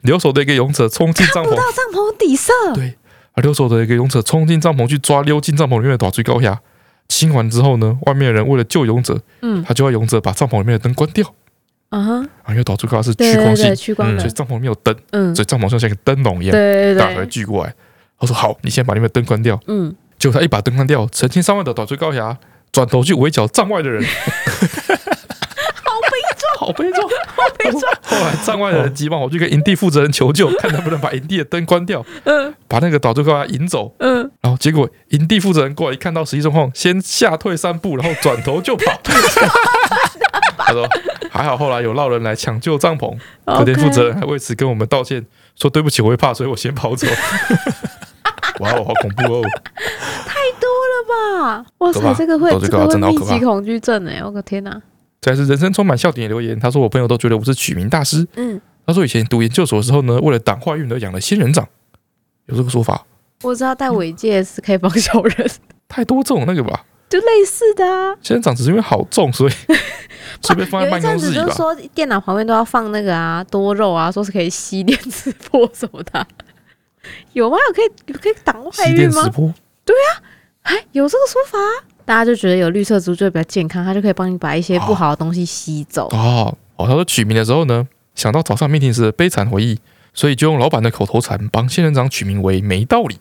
[0.00, 2.52] 留守的一个勇者冲进帐篷，看不到帐篷底色。
[2.74, 2.96] 对，
[3.34, 6.58] 而，留守的一个勇者冲进帐篷去抓溜进帐篷里面的大水狗仔。
[7.08, 11.34] 清完之后呢，外面的人为了救勇者，嗯，他就要勇者把帐篷里面的灯关掉。
[11.90, 12.00] 啊，
[12.48, 13.76] 因为大水狗仔是趋光性，
[14.18, 17.74] 所以帐篷里面有灯，嗯，所以帐篷像像一个灯笼一样，对对对，打聚过来。
[18.22, 19.60] 他说：好，你先把里面的灯关掉。
[19.66, 22.36] 嗯，结果他一把灯关掉，成千上万的大水狗仔
[22.70, 24.02] 转头去围剿站外的人。
[26.62, 27.82] ”好悲壮，好悲壮。
[28.02, 34.30] 后来站外的人急忙跑去跟营地负责人求救，看能不能把营地的灯关掉，嗯，把那个岛主给他引走，嗯。
[34.40, 38.84] 然后结果营地负责人过来一看到实际状况，先吓退三步，然后转头就跑。
[40.56, 40.88] 他说
[41.32, 43.12] 还好，后来有落人来抢救帐篷。
[43.44, 47.08] 隔天负责人还为此跟我们道歉，说对不起，我会怕，所以我先跑走。
[48.62, 49.42] 哇哦，好恐怖哦！
[50.24, 51.66] 太多了吧？
[51.78, 54.22] 哇塞，这个会这个会密集恐惧症哎！
[54.24, 54.80] 我的天哪！
[55.20, 56.58] 这是人生充满笑点的留言。
[56.58, 61.66] 他说：“我朋友都觉得我是取名大师。”嗯，他说以前读研究所的时候呢，为了挡坏运而养了仙人掌，
[62.46, 63.04] 有这个说法。
[63.42, 65.50] 我知道戴尾戒是可以防小人，
[65.88, 66.84] 太多这种那个吧？
[67.08, 68.14] 就类似的啊。
[68.22, 69.52] 仙人掌只是因为好重，所以
[70.42, 71.46] 随便放在办公室里吧。
[71.46, 76.26] 就说电脑旁边都要放那个啊多肉啊，说是可以吸电磁波什么的。
[77.32, 77.57] 有吗？
[77.68, 79.28] 有可以可以挡坏运吗？
[79.84, 80.22] 对、啊，
[80.62, 81.59] 哎，有这个说法。
[82.05, 86.09] 大家就觉得有绿色植物就会比较健康，它就可以帮你把一些不好的东西吸走。
[86.12, 87.86] 哦哦，他说取名的时候呢，
[88.16, 89.78] 想到早上 meeting 时的悲惨回忆，
[90.12, 93.18] 所以就用老板的口头禅帮仙人掌取名为没道理。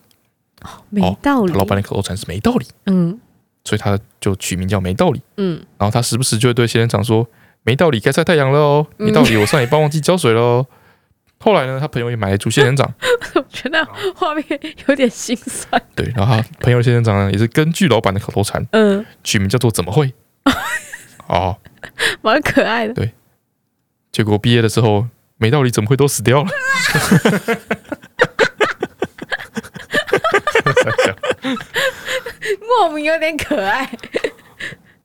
[0.63, 1.53] 哦，没道理。
[1.53, 2.65] 老板的口头禅是没道理。
[2.87, 3.19] 嗯，
[3.63, 5.21] 所以他就取名叫没道理。
[5.37, 7.27] 嗯，然后他时不时就会对仙人掌说
[7.61, 8.87] ：“没道理，该晒太阳了哦。
[8.97, 10.65] 没道理，我上一半忘记浇水了哦。”
[11.41, 12.87] 后来呢，他朋友也买了一株仙人掌，
[13.35, 13.83] 我觉得
[14.15, 14.45] 画面
[14.87, 15.81] 有点心酸。
[15.95, 20.13] 对，然后他朋友的仙人掌呢，也是根据老板的口头禅，嗯，取名叫做“怎么会”，
[21.27, 21.57] 哦，
[22.21, 22.93] 蛮可爱的。
[22.93, 23.11] 对，
[24.11, 26.49] 结果毕业的时候，没道理，怎么会都死掉了？
[32.67, 33.89] 莫名有点可爱。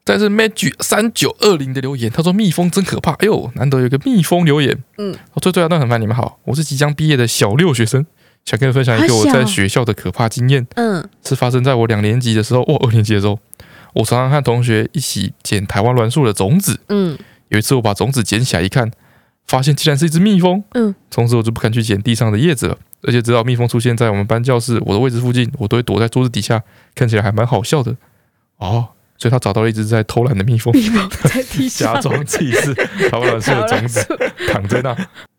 [0.09, 3.11] 但是 Magic 三九二零的留言，他说蜜蜂真可怕。
[3.15, 4.85] 哎呦，难得有个蜜蜂留言。
[4.99, 8.07] 嗯，我最最后段很烦，你们好，我是即将毕业的小六学生，
[8.45, 10.65] 想跟你分享一个我在学校的可怕经验。
[10.77, 13.37] 嗯，是发生在我两年级的时候，哦，二年级的时候，
[13.95, 16.79] 我常常和同学一起捡台湾栾树的种子。
[16.89, 18.89] 嗯，有一次我把种子捡起来一看，
[19.49, 20.63] 发现竟然是一只蜜蜂。
[20.75, 26.63] 嗯，从此我就不敢去捡地上的叶子了，而且知道蜜蜂出现在我们班教室我的位置附近，我都会躲在桌子底下，
[26.95, 27.97] 看起来还蛮好笑的。
[28.59, 28.91] 哦。
[29.19, 34.07] 所以他找到了一只在偷懒的蜜蜂，蜜蜂在地上 假装自己是台湾栾树的种子，
[34.53, 34.97] 躺在那。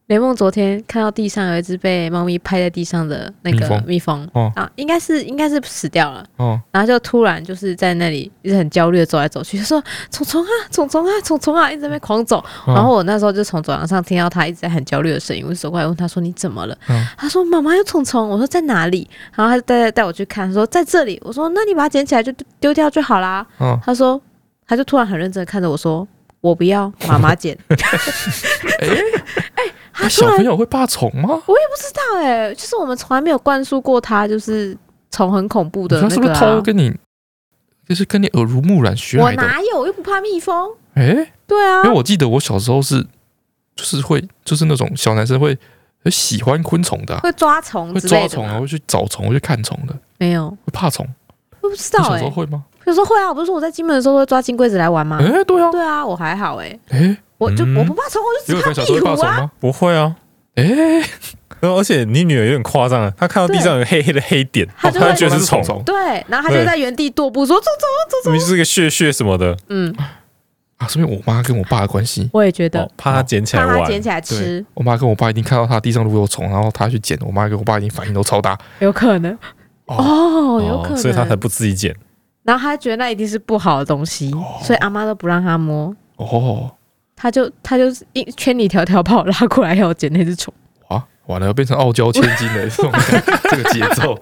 [0.08, 12.38] 雷梦昨天看到地上有一只被猫咪拍在地上的那个蜜蜂，哦、啊，应该是应该是死掉了，哦，然后就突然就是在那里一直很焦虑的走来走去，就说虫虫啊，虫虫啊，虫虫啊，一直在那边狂走。
[12.66, 19.06] 哦、然后我那时候就从走廊上听到他一直在很焦虑的声音，我就走过来问他说：“你怎么了？”哦、他说：“妈妈有虫虫。”我说：“在哪里？”
[19.36, 22.32] 然后他就带带我去看，说：“在这里。”我说：“那你把它捡起来就
[22.62, 23.46] 丢掉就好啦。
[23.58, 24.22] 哦”他说
[24.66, 26.08] ：“他就突然很认真的看着我说
[26.48, 27.58] ：‘我不要，妈妈捡。
[27.68, 27.76] 欸
[28.80, 28.98] ’哎
[29.56, 29.64] 哎。”
[30.08, 31.28] 小朋友会怕虫吗？
[31.28, 34.78] 我也不知道哎、欸，就是我们从来没有灌输过他，就是
[35.12, 36.10] 虫很恐怖的那个、啊。
[36.10, 36.94] 他是不是偷跟你，
[37.90, 39.42] 就是跟你耳濡目染学来的？
[39.42, 39.80] 我哪有？
[39.80, 40.72] 我又不怕蜜蜂。
[40.94, 43.06] 哎、欸，对啊，因为我记得我小时候是，
[43.76, 45.58] 就是会，就是那种小男生会
[46.04, 49.96] 很喜欢昆虫的、啊，会抓虫，会抓虫啊，会去找虫，会去看虫的。
[50.20, 51.06] 没有，会怕虫？
[51.60, 52.10] 我不知道、欸。
[52.12, 52.64] 小时候会吗？
[52.88, 55.18] 有时候会啊，我不是说我在金门的时候会抓金龟子来玩吗？
[55.22, 56.80] 哎、欸，对啊，对啊，我还好哎、欸。
[56.90, 59.52] 哎、欸，我就、嗯、我不怕虫，我就只怕壁虎啊。
[59.60, 60.16] 不会啊。
[60.56, 60.66] 哎，
[61.60, 65.84] 而且你女儿有点夸张啊，她看到地上有黑黑的黑点，她就觉得是虫虫。
[65.84, 65.94] 对，
[66.30, 69.58] 然后她就在原地踱步，说：“虫虫，虫虫。”明明是个屑屑什么的。
[69.68, 69.94] 嗯，
[70.78, 72.30] 啊，说明我妈跟我爸的关系。
[72.32, 74.66] 我也觉得，怕她捡起来玩，怕他捡起来吃。
[74.74, 78.58] 我妈跟我爸一定看到她地上如果有虫，然后她去捡，我妈跟我爸一定反应都超大。
[78.80, 79.38] 有可能
[79.86, 81.96] 哦，有可能，所以他才不自己捡。
[82.48, 84.32] 然后他觉得那一定是不好的东西，
[84.64, 85.94] 所以阿妈都不让他摸。
[86.16, 86.72] 哦，
[87.14, 90.54] 他就他就是一千里迢迢把我拉过来要捡那只虫。
[90.88, 92.90] 哇，完了，要变成傲娇千金的这种
[93.52, 94.18] 这个节奏。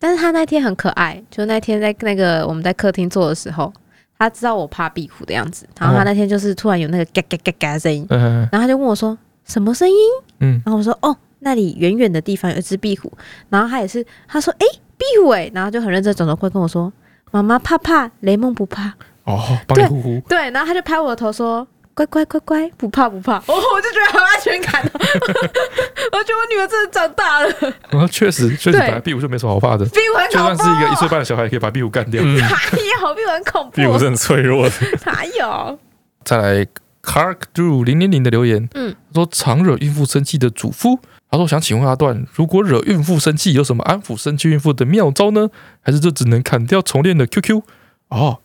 [0.00, 3.72] 但是他那天很可爱，就那天在那个我们在客厅坐的时候，
[4.18, 9.96] 他知道我怕壁虎的样子，然后他那天就是突然有那个嘎嘎嘎嘎的声音，然后他就问我说什么声音？
[10.40, 13.10] 嗯，然后我说哦，那里远远的地方有一只壁虎，
[13.48, 14.66] 然后他也是他说哎
[14.96, 16.92] 壁虎哎，然后就很认真转头会跟我说
[17.30, 18.92] 妈妈怕怕，雷梦不怕
[19.24, 21.66] 哦，帮你呼呼，对，然后他就拍我的头说。
[21.96, 24.82] 乖乖乖乖，不怕不怕， 哦，我就觉得很安全感。
[24.92, 27.48] 我觉得我女儿真的长大了。
[27.92, 29.84] 啊，确实，确实，本来壁虎就没什么好怕的。
[29.86, 32.22] 壁虎就算是一个一岁半的小孩，也可以把壁虎干掉。
[32.22, 33.76] 哪有壁虎很恐怖？
[33.76, 34.74] 壁虎是很脆弱的。
[35.06, 35.78] 哪有？
[36.22, 36.66] 再来
[37.02, 40.98] ，Cark Drew 零零零的留言，嗯，说常惹孕妇生气的主夫，
[41.30, 45.48] 他说我想请问阿段，如果惹孕妇生气，有什么安抚生气孕妇的妙招呢？
[45.80, 47.62] 还是这只能砍掉重练的 QQ？
[48.08, 48.38] 哦，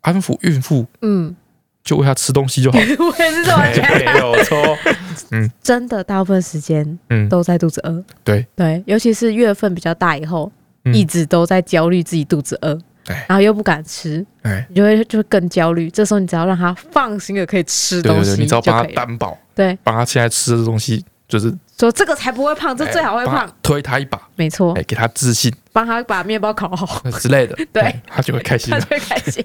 [0.00, 1.36] 安抚孕妇，嗯。
[1.84, 2.76] 就喂她吃东西就好。
[2.84, 4.12] 我也是这么觉得。
[4.12, 4.58] 没有错，
[5.32, 8.04] 嗯，真的大部分时间，嗯，都在肚子饿。
[8.22, 10.52] 对对，尤其是月份比较大以后，
[10.92, 12.78] 一直都在焦虑自己肚子饿，
[13.26, 15.90] 然后又不敢吃，哎，你就会就会更焦虑。
[15.90, 27.02] 这时候你只要让他放心的可以吃东西，你只要帮他担保，对，帮他现在吃的东西，就是说这个才不会胖，这最好会胖，推他一把，没错，哎，给他自信，帮他把面包烤好。
[27.20, 29.44] 之类的，对， 他就会开心，他就会开心，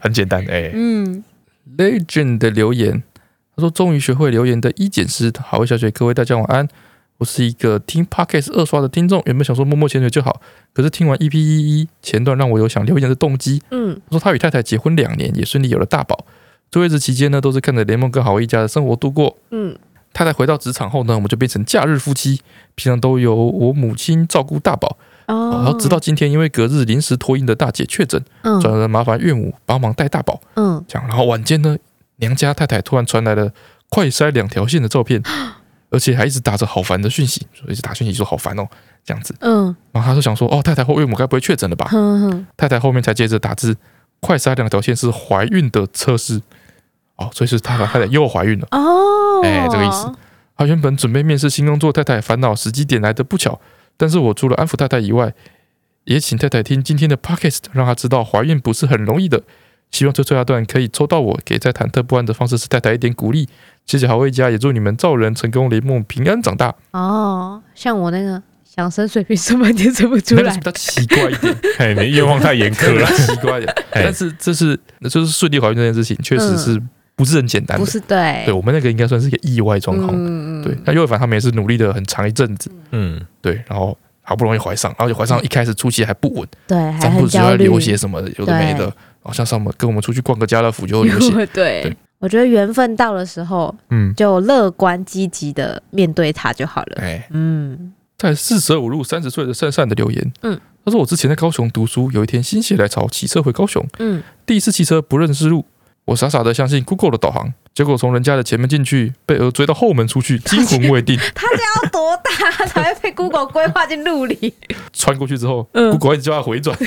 [0.00, 1.24] 很简单，哎，嗯。
[1.78, 3.02] Legend 的留言，
[3.54, 6.68] 他说：“终于学会留言的一剪师，好味小姐，各位大家晚安。
[7.18, 10.42] 我是一个听 Podcast 二刷的听众，原本想说默默潜水就好，
[10.74, 13.62] 可是听完 EP 一一前段，让我有想留言的动机。
[13.70, 16.26] 嗯，他说他与太太结婚两年，也顺利有了大宝。
[16.72, 19.38] 坐月子期间呢，都是看着联盟跟好味一家的生活度过。
[19.50, 19.76] 嗯，
[20.12, 22.40] 太太回到职场后呢，我们就变成假日夫妻，
[22.74, 24.96] 平常都由我母亲照顾大宝。
[25.26, 30.40] 哦，然后直到今天，因为隔日临时托婴的大姐确诊，嗯，转而麻烦岳母帮忙带大宝。
[30.56, 31.76] 嗯，这样，然后晚间呢。”
[32.20, 33.50] 娘家太太突然传来了
[33.88, 35.22] 快筛两条线的照片，
[35.88, 38.68] 而且还一直打着好烦的讯息，一直打讯息说好烦哦，
[39.02, 39.34] 这样子。
[39.40, 41.88] 嗯，然后他就想说，哦，太太或岳母该不会确诊了吧？
[41.92, 43.74] 嗯，太太后面才接着打字，
[44.20, 46.42] 快筛两条线是怀孕的测试。
[47.20, 48.66] 哦，所以是太太太太又怀孕了。
[48.72, 50.10] 哦，哎，这个意思。
[50.56, 53.58] 他原本准备面试新工作，太太烦恼时机点来的不巧，
[53.96, 55.32] 但是我除了安抚太太以外，
[56.04, 59.42] 也请太太听今天的 podcast，让她知道怀孕不是很容易的。
[59.90, 63.48] 希望这最后一段可以抽到我，给在忐忑不安的方式是太太一点鼓励。
[63.86, 66.74] 谢谢好味家，也祝你们造人成功，雷梦平安长大。
[66.92, 71.56] 哦，像我那个想生水瓶生半天生不出来， 那 比较奇怪一点。
[71.78, 73.74] 哎，你愿望太严苛了，奇怪一点。
[73.90, 74.78] 但是这是
[75.10, 76.80] 就是顺利怀孕这件事情，确实是
[77.20, 77.84] 不是很简单的。
[77.84, 80.08] 不是对，对我们那个应该算是一个意外状况。
[80.14, 80.64] 嗯嗯。
[80.64, 82.72] 对，那尤伟凡他们也是努力的很长一阵子。
[82.92, 88.90] 嗯，对，然后好不容易怀上，然后就怀上一开始初期还不稳，对，还很焦虑，流血什么的，有的没的。
[89.22, 91.30] 好像上门跟我们出去逛个家乐福就会流血。
[91.52, 96.96] 对，对我觉得缘分到的时候，嗯，就乐观积极的面对它就好了。
[97.02, 105.66] 哎，嗯，在四舍五入三十岁的善善的留言，嗯，他说我之前在高雄读书，有一天心血来潮骑车回高雄，嗯，第一次骑车不认识路，
[106.10, 111.16] 我傻傻的相信 Google 的导航，结果从人家的前面进去，被鹅追到后门出去，惊魂未定。
[111.36, 114.52] 他这要多大才会被 Google 规划进路里？
[114.92, 116.76] 穿过去之后，嗯，Google 一直叫他回转。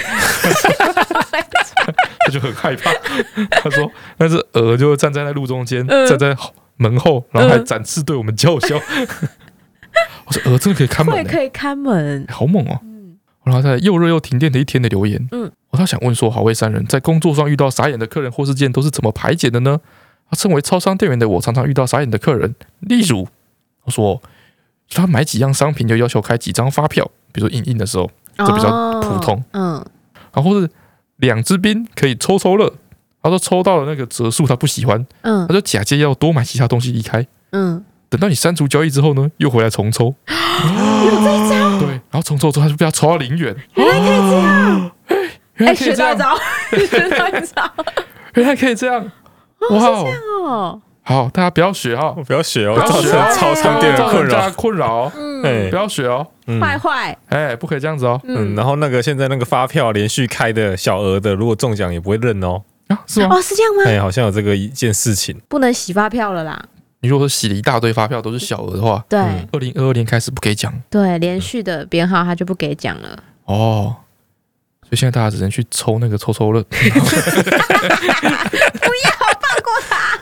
[2.26, 2.92] 他就很害怕，
[3.62, 6.36] 他说：“那只鹅就会站在那路中间，站在
[6.76, 8.76] 门后，然后还展翅对我们叫嚣。
[10.28, 12.82] ”我说：“鹅真的可以看门？”可以看门，好猛哦！
[13.46, 19.80] 然后在又热又停电的一天的留言，嗯，我倒想问说：好味三人在工作上遇到傻眼的客人或事件，都是怎么排解的呢？
[20.30, 23.28] 他称为超商店员的我，常常遇到傻眼的客人，例如
[23.84, 24.22] 他说
[24.90, 29.86] 他买几样商品就要求开几张发票，比如说印印的时候，这比较普通，嗯，
[30.34, 30.70] 然后是。
[31.18, 32.74] 两支冰可以抽抽乐，
[33.22, 44.92] 他说抽到了那个折数他不喜欢，嗯，他就假借要多买其他东西离开，嗯，等到你删除交易之后呢，又回来重抽， 有这一招，对，然后重抽之后他就被他抽到零元，原来可以这样，
[45.58, 46.18] 原来可以这样，
[46.72, 47.72] 学到一招，
[48.36, 49.04] 原来可以这样，
[49.70, 50.82] 哇，这样哦。
[51.06, 52.16] 好，大家不要学哦！
[52.26, 55.12] 不要学哦，造成超商店的困扰，困扰。
[55.14, 56.26] 嗯，不要学哦，
[56.62, 57.18] 坏坏。
[57.28, 58.18] 哎，不可以这样子哦。
[58.24, 62.62] 嗯，然后那个现在那个发票连续开的小额的，如果中奖也不会认哦。
[62.88, 63.36] 啊，是吗？
[63.36, 63.84] 哦，是这样吗？
[63.86, 66.64] 哎，好像有这个一件事情，不能洗发票了啦。
[67.02, 69.20] 你如果说洗了一大堆发票都是小额的话，对，
[69.52, 70.74] 二零二二年开始不给奖。
[70.90, 73.22] 对，连续的编号他就不给奖了。
[73.44, 73.94] 哦，
[74.94, 76.62] 所以现在大家只能去抽那个抽抽乐。
[76.70, 76.86] 不要
[79.42, 80.20] 放过他。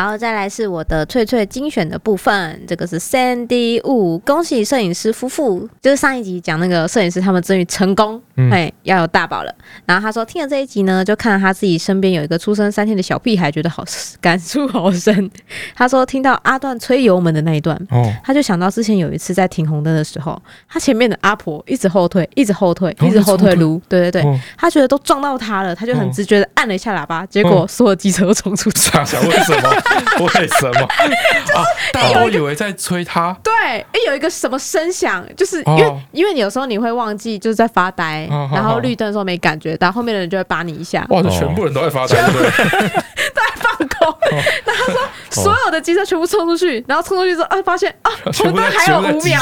[0.00, 8.16] 好，再来是我的翠翠精选的部分，这个是 Sandy Wu，恭喜摄影师夫妇，就是上一集讲那个摄影师他们终于成功，
[8.52, 9.52] 哎、嗯，要有大宝了。
[9.84, 13.84] 然后他说听了这一集呢，就看到他自己身边有一个出生三天的小屁孩，觉得好
[14.20, 15.28] 感触好深。
[15.74, 29.82] 他说听到阿段吹油门的那一段，哦，他就想到之前有一次在停红灯的时候，他前面的阿婆一直后退，一直后退，一直后退噜，对对对，哦、他觉得都撞到他了，他就很直觉的按了一下喇叭，结果所有机车都冲出去，想为什么？
[30.20, 30.80] 为什么？
[31.54, 31.64] 啊！
[31.92, 33.36] 大家都以为在催他。
[33.42, 41.06] 对，哎，有一个什么声响，就是因为、哦、因为你有时候你会忘记，就是在发呆，哦、然后绿灯的时候没感觉到，后面的人就会扒你一下。
[41.10, 41.22] 哇！
[41.22, 44.08] 全部人都在发呆，对，都在放空。
[44.08, 44.18] 哦、
[44.64, 49.40] 然后他说，所有的机车全部冲出去，然后冲出去之后，啊，发现啊， 红灯还有五秒，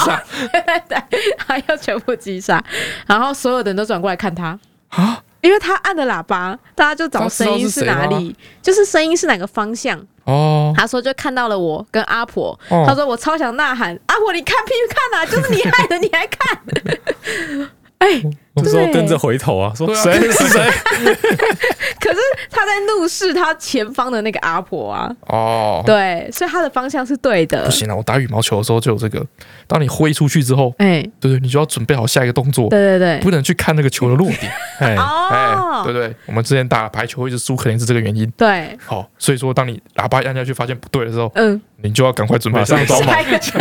[0.53, 2.63] 对对对，还要全部击杀，
[3.07, 4.59] 然后所有的人都转过来看他
[4.91, 9.97] 啊，因为他按的喇叭，大家就找声音是哪里，就是声音是哪个方向。
[10.25, 17.69] 哦，他说就看到了我跟阿婆，哦、他说我超想呐喊，阿婆你看屁看啊，就是你害的，你还看？
[17.99, 20.61] 哎、欸，我说跟着回头啊，说谁是谁？
[21.99, 22.19] 可是
[22.51, 25.11] 他在怒视他前方的那个阿婆啊。
[25.29, 27.65] 哦，对，所以他的方向是对的。
[27.65, 29.25] 不行了，我打羽毛球的时候就有这个，
[29.67, 32.69] 当你挥出去之后，哎、欸，对对，你就要准备好下一个动作。
[32.69, 34.53] 对对对，不能去看那个球的落点。
[34.79, 38.31] 哎哎，对对，我们之前打排球一直输，可能是这个原因。
[38.37, 43.15] 对，好，所以说当你喇叭按下去发现不对的时候，嗯，你就要赶快准备 上装马，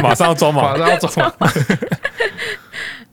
[0.03, 1.49] 马上要装马，马上要装马。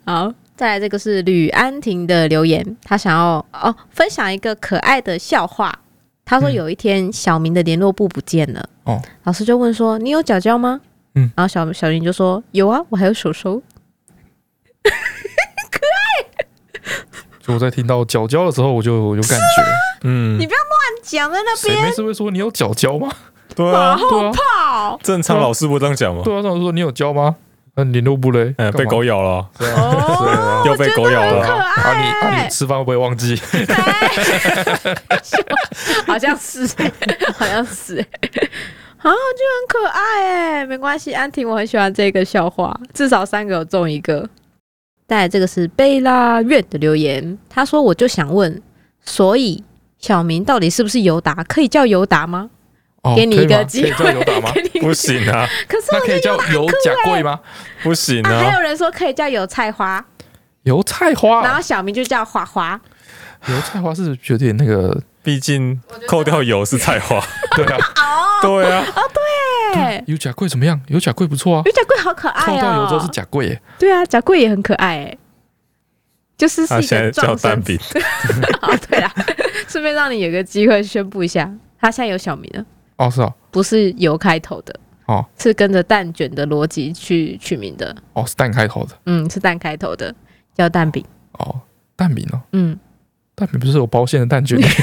[0.04, 0.32] 好。
[0.62, 5.76] 再来，这个是吕安婷的留言，他想要哦分享一个可爱的笑话。
[6.24, 10.80] 他说有一天小明的联络簿不见了，哦，老师就问说：“你有脚脚吗？”
[11.16, 13.60] 嗯，然后小小明就说：“有啊，我还有手手。
[15.68, 16.46] ”可爱。
[17.40, 19.62] 就我在听到脚脚的时候，我就有感觉。
[20.04, 21.76] 嗯，你不要乱讲，在那边。
[21.76, 23.10] 谁没事会说你有脚脚吗？
[23.56, 25.00] 对啊，马后炮。
[25.02, 26.22] 正常老师不这样讲吗？
[26.24, 27.34] 对啊，正常说你有教吗？
[27.74, 28.54] 那联络簿嘞？
[28.76, 29.48] 被狗咬了，
[30.66, 31.46] 又被狗咬了。
[31.46, 33.34] 啊你啊你吃饭会不会忘记？
[36.06, 36.66] 好像是，
[37.34, 37.98] 好像是。
[37.98, 44.28] 啊，就很可爱哎，没关系，安婷，我很喜欢这个笑话，至少三个有中一个。
[45.08, 48.62] 再来这个是贝拉月的留言，他说：“我就想问，
[49.04, 49.62] 所以
[49.98, 51.34] 小明到底是不是尤达？
[51.44, 52.50] 可以叫尤达吗？”
[53.16, 54.12] 给你一个机会，
[54.80, 55.48] 不行啊！
[55.66, 57.40] 可是那可以叫油甲贵吗？
[57.82, 58.44] 不行啊！
[58.44, 60.04] 还有人说可以叫油菜花，
[60.62, 62.80] 油菜花，然后小名就叫花花。
[63.48, 67.20] 油菜花是有点那个，毕竟扣掉油是菜花
[67.56, 67.78] 对啊，
[68.40, 69.02] 对啊，哦
[69.74, 70.80] 对，油甲贵怎么样？
[70.86, 72.46] 油甲贵不错啊，油甲贵好可爱啊！
[72.46, 75.18] 扣掉油之后是甲贵耶，对啊，甲贵也很可爱哎，
[76.38, 77.76] 就是他现在叫蛋饼。
[78.60, 79.12] 哦，对啊，
[79.66, 82.64] 顺便让你有个机会宣布一下，他现在有小名了。
[83.06, 84.74] 哦，是哦，不是油开头的
[85.06, 87.94] 哦，是跟着蛋卷的逻辑去取名的。
[88.12, 90.14] 哦，是蛋开头的，嗯，是蛋开头的，
[90.54, 91.04] 叫蛋饼。
[91.32, 91.60] 哦，
[91.96, 92.78] 蛋饼哦，嗯，
[93.34, 94.56] 蛋饼不是有包馅的蛋卷？
[94.60, 94.76] 这件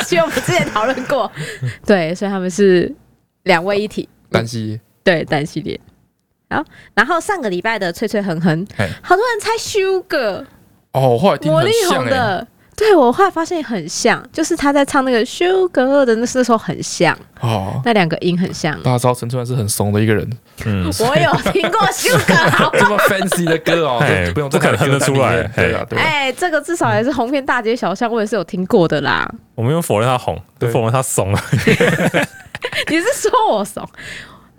[0.00, 1.30] 事情我们之前讨论过，
[1.84, 2.94] 对，所以他们是
[3.42, 4.08] 两位一体。
[4.30, 4.66] 蛋系。
[4.66, 5.78] 列，对，蛋系列。
[6.50, 8.66] 好，然后上个礼拜的脆脆哼哼，
[9.02, 10.44] 好多人猜 Sugar
[10.92, 12.46] 哦，后来听很像的。
[12.76, 18.74] 对，我后来发现很像，就是他在唱那个 Sugar 的那时候很像哦，那两个音很像。
[18.82, 20.28] 大家知道陈川是很怂的一个人，
[20.66, 24.02] 嗯， 我有听过 Sugar 这么 fancy 的歌哦，
[24.34, 25.98] 不用这可能听得出来，对啊，对。
[25.98, 29.28] 哎，这个至少也是红遍大街小巷，我也是有听过的啦。
[29.54, 31.40] 我没有否认他红，就否认他怂了。
[32.90, 33.88] 你是说我怂？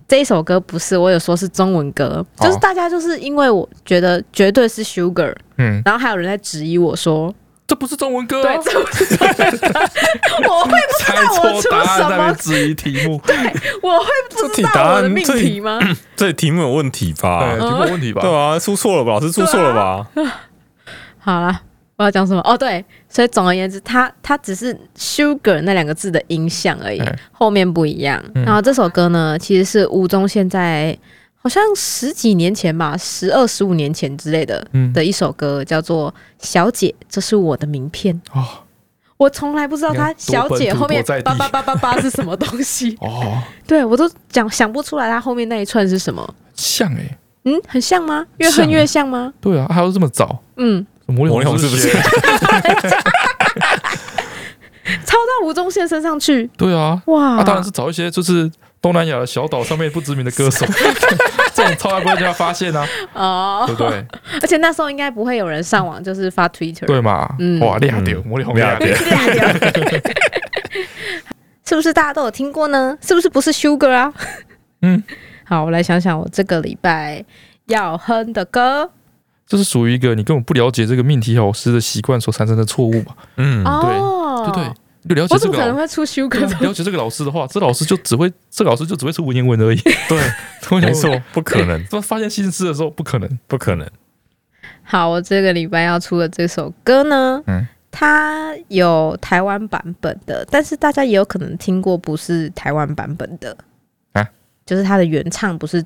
[0.07, 7.33] 这一首歌不是，我有说是中文歌，就是大家就是因为我觉得绝对是 Sugar，嗯，然后还有人在质疑我说。
[7.67, 9.79] 这不是中文歌，啊，对，这不是中文歌。
[10.47, 13.19] 我会不知道我出什么质疑题目？
[13.25, 13.35] 对，
[13.81, 15.79] 我会不知道我的命题吗？
[16.15, 17.55] 这题目有问题吧？
[17.57, 18.21] 题目有问题吧？
[18.21, 19.13] 对啊，出错了吧？
[19.13, 20.07] 老师出错了吧？
[21.17, 21.59] 好了，
[21.97, 22.41] 我要讲什么？
[22.41, 27.01] 哦，对，所以总而言之，它它只是 sugar 那两个字的音像而已，
[27.31, 28.23] 后面不一样。
[28.45, 30.95] 然后这首歌呢，其实是吴宗宪在。
[31.45, 38.43] 好像十几年前吧，十二十五年前之类的，嗯、的一首歌叫做《小姐，这是我的名片》哦。
[39.17, 43.39] 我从来不知道他“小姐”后面叭叭叭叭叭是什么东西 哦。
[43.67, 46.27] 对，我都讲想不出来，他后面那一串是什么？
[46.55, 48.25] 像哎、欸，嗯，很像吗？
[48.37, 49.31] 越恨越像吗？
[49.39, 50.41] 对啊，还有这么早？
[50.57, 51.89] 嗯，魔力红是不是？
[55.05, 56.49] 抄到吴宗宪身上去。
[56.57, 58.49] 对啊，哇，当然是找一些就是
[58.81, 60.65] 东南亚的小岛上面不知名的歌手，
[61.53, 64.05] 这种抄还不会被他发现啊，哦，对不对？
[64.41, 67.27] 而且那时候应该不会有人上网，就是发 Twitter，对嘛？
[67.39, 68.95] 嗯，哇，亮掉，魔力红亮点，
[71.65, 72.95] 是不是大家都有听过呢？
[73.01, 74.13] 是不是不是 Sugar 啊？
[74.83, 75.03] 嗯，
[75.45, 77.25] 好，我来想想，我这个礼拜
[77.65, 78.91] 要哼的歌。
[79.47, 83.15] 这是属于一个你根本不了解这个命题老师的习惯所产生的错误嘛？
[83.37, 84.73] 嗯，对，对对，
[85.07, 85.33] 就了解这个。
[85.35, 86.39] 我怎么可能会出修改？
[86.39, 89.77] 了解这个老师的话，这老师就只会，这个老师就只会出文言文而已。
[90.09, 91.85] 对，没错，不可能。
[91.91, 93.87] 他发现新诗的时候，不可能，不可能。
[94.81, 103.55] 好，我这个礼拜要出的这首歌呢，嗯，它有台湾版本的，但是大家也有可能听过不是台湾版本的
[104.13, 104.27] 啊，
[104.65, 105.85] 就是它的原唱不是。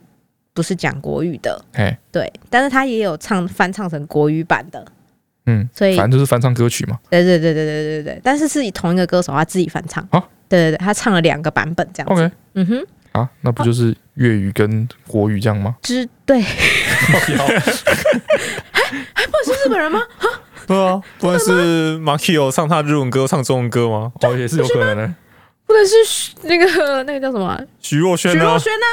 [0.59, 4.85] 不是讲国语的，哎，对，但是他也有唱翻唱成国语版的，
[5.45, 15.77] 嗯，所以反正就是翻唱歌曲嘛，对对对对对对对，但是是以同一个歌手他自己翻唱，啊，对对对，他唱了两个版本这样子，OK，嗯哼，啊，那不就是粤语跟国语这样吗？
[15.81, 17.17] 之对， 还
[19.13, 20.01] 还不是日本人吗？
[20.17, 20.27] 啊，
[20.67, 24.11] 对啊，不然是 Makio 唱他日文歌唱中文歌吗？
[24.21, 25.13] 哦，也是有可能的，
[25.65, 25.95] 不能是
[26.43, 28.85] 那个那个叫什么徐若瑄，徐若瑄呢？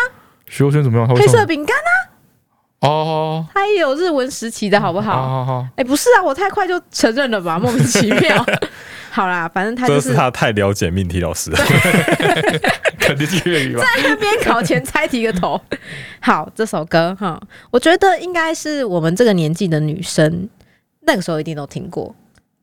[0.48, 1.08] 徐若瑄怎么样？
[1.16, 2.88] 黑色饼干呢！
[2.88, 5.12] 哦，他也有日文时期的好不好？
[5.28, 8.44] 好好哎，不是啊，我太快就承认了吧， 莫名其妙。
[9.10, 11.58] 好啦，反正他就是他太了解命题老师了，
[13.00, 13.82] 肯定是粤语吧？
[13.82, 15.60] 在那边考前猜题个头。
[16.20, 17.40] 好，这首歌哈，
[17.70, 20.48] 我觉得应该是我们这个年纪的女生
[21.00, 22.14] 那个时候一定都听过，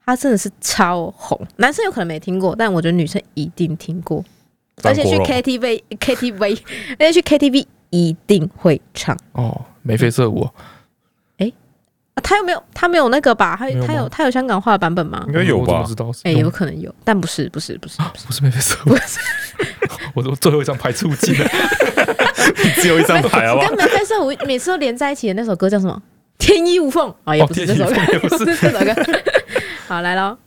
[0.05, 1.39] 它真的是超红。
[1.57, 4.23] 男生有可能没听过，但我觉得女生一定听过。
[4.82, 6.59] 而且去 KTV，KTV，
[6.99, 9.65] 而且去 KTV 一定会唱哦。
[9.84, 10.49] 眉飞色舞，
[11.38, 11.51] 哎，
[12.24, 12.63] 他有没有？
[12.74, 13.55] 他没有那个吧？
[13.57, 15.24] 他他有他有香港话的版本吗？
[15.28, 15.82] 应该有吧？
[15.84, 18.95] 不知道，哎，有可能有，但不是，不是，不是，不是眉飞色舞。
[20.15, 21.47] 我我最后一张牌出尽了，
[22.82, 23.55] 只有一张牌啊！
[23.67, 26.01] 跟眉飞色舞每次都连在一起的那首歌叫什么？
[26.38, 28.95] 天衣无缝啊，也不是这首歌，不是这首歌。
[29.88, 30.38] 好，来喽。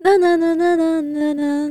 [0.00, 1.70] 啦啦啦啦啦啦啦。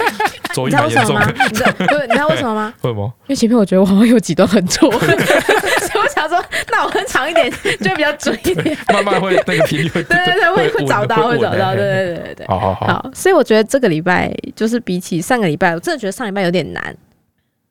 [0.53, 0.63] 的。
[0.63, 1.25] 你知道为什么吗？
[1.77, 2.73] 不，你知道为什么吗？
[2.81, 3.13] 为什么？
[3.23, 12.47] 因为前面我觉得我好像有几段很错，所以我想说，那我哼长一点就比较准一点，慢慢会那个频率会对对对会会找到会找到，对对对对对。
[12.47, 16.95] 好好好，所以我觉得这个礼拜就是比起上个礼拜，我真的觉得上礼拜有点难。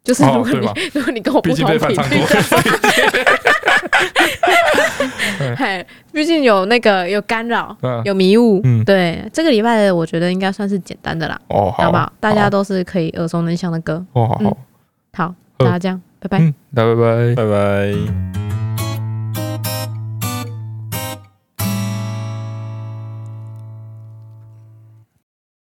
[0.03, 1.79] 就是如果你 如果你跟我不同频
[2.11, 2.25] 率
[5.57, 12.13] 嘿，毕竟有那个有干扰，有迷雾，嗯，对，这个礼拜的我觉得应该算是简单的啦，哦，好不好？
[12.21, 14.39] 大家都是可以耳熟能详的歌，哦，好
[15.13, 16.29] 好，好，大家这样，拜。
[16.29, 18.50] 拜，大家拜拜，拜拜。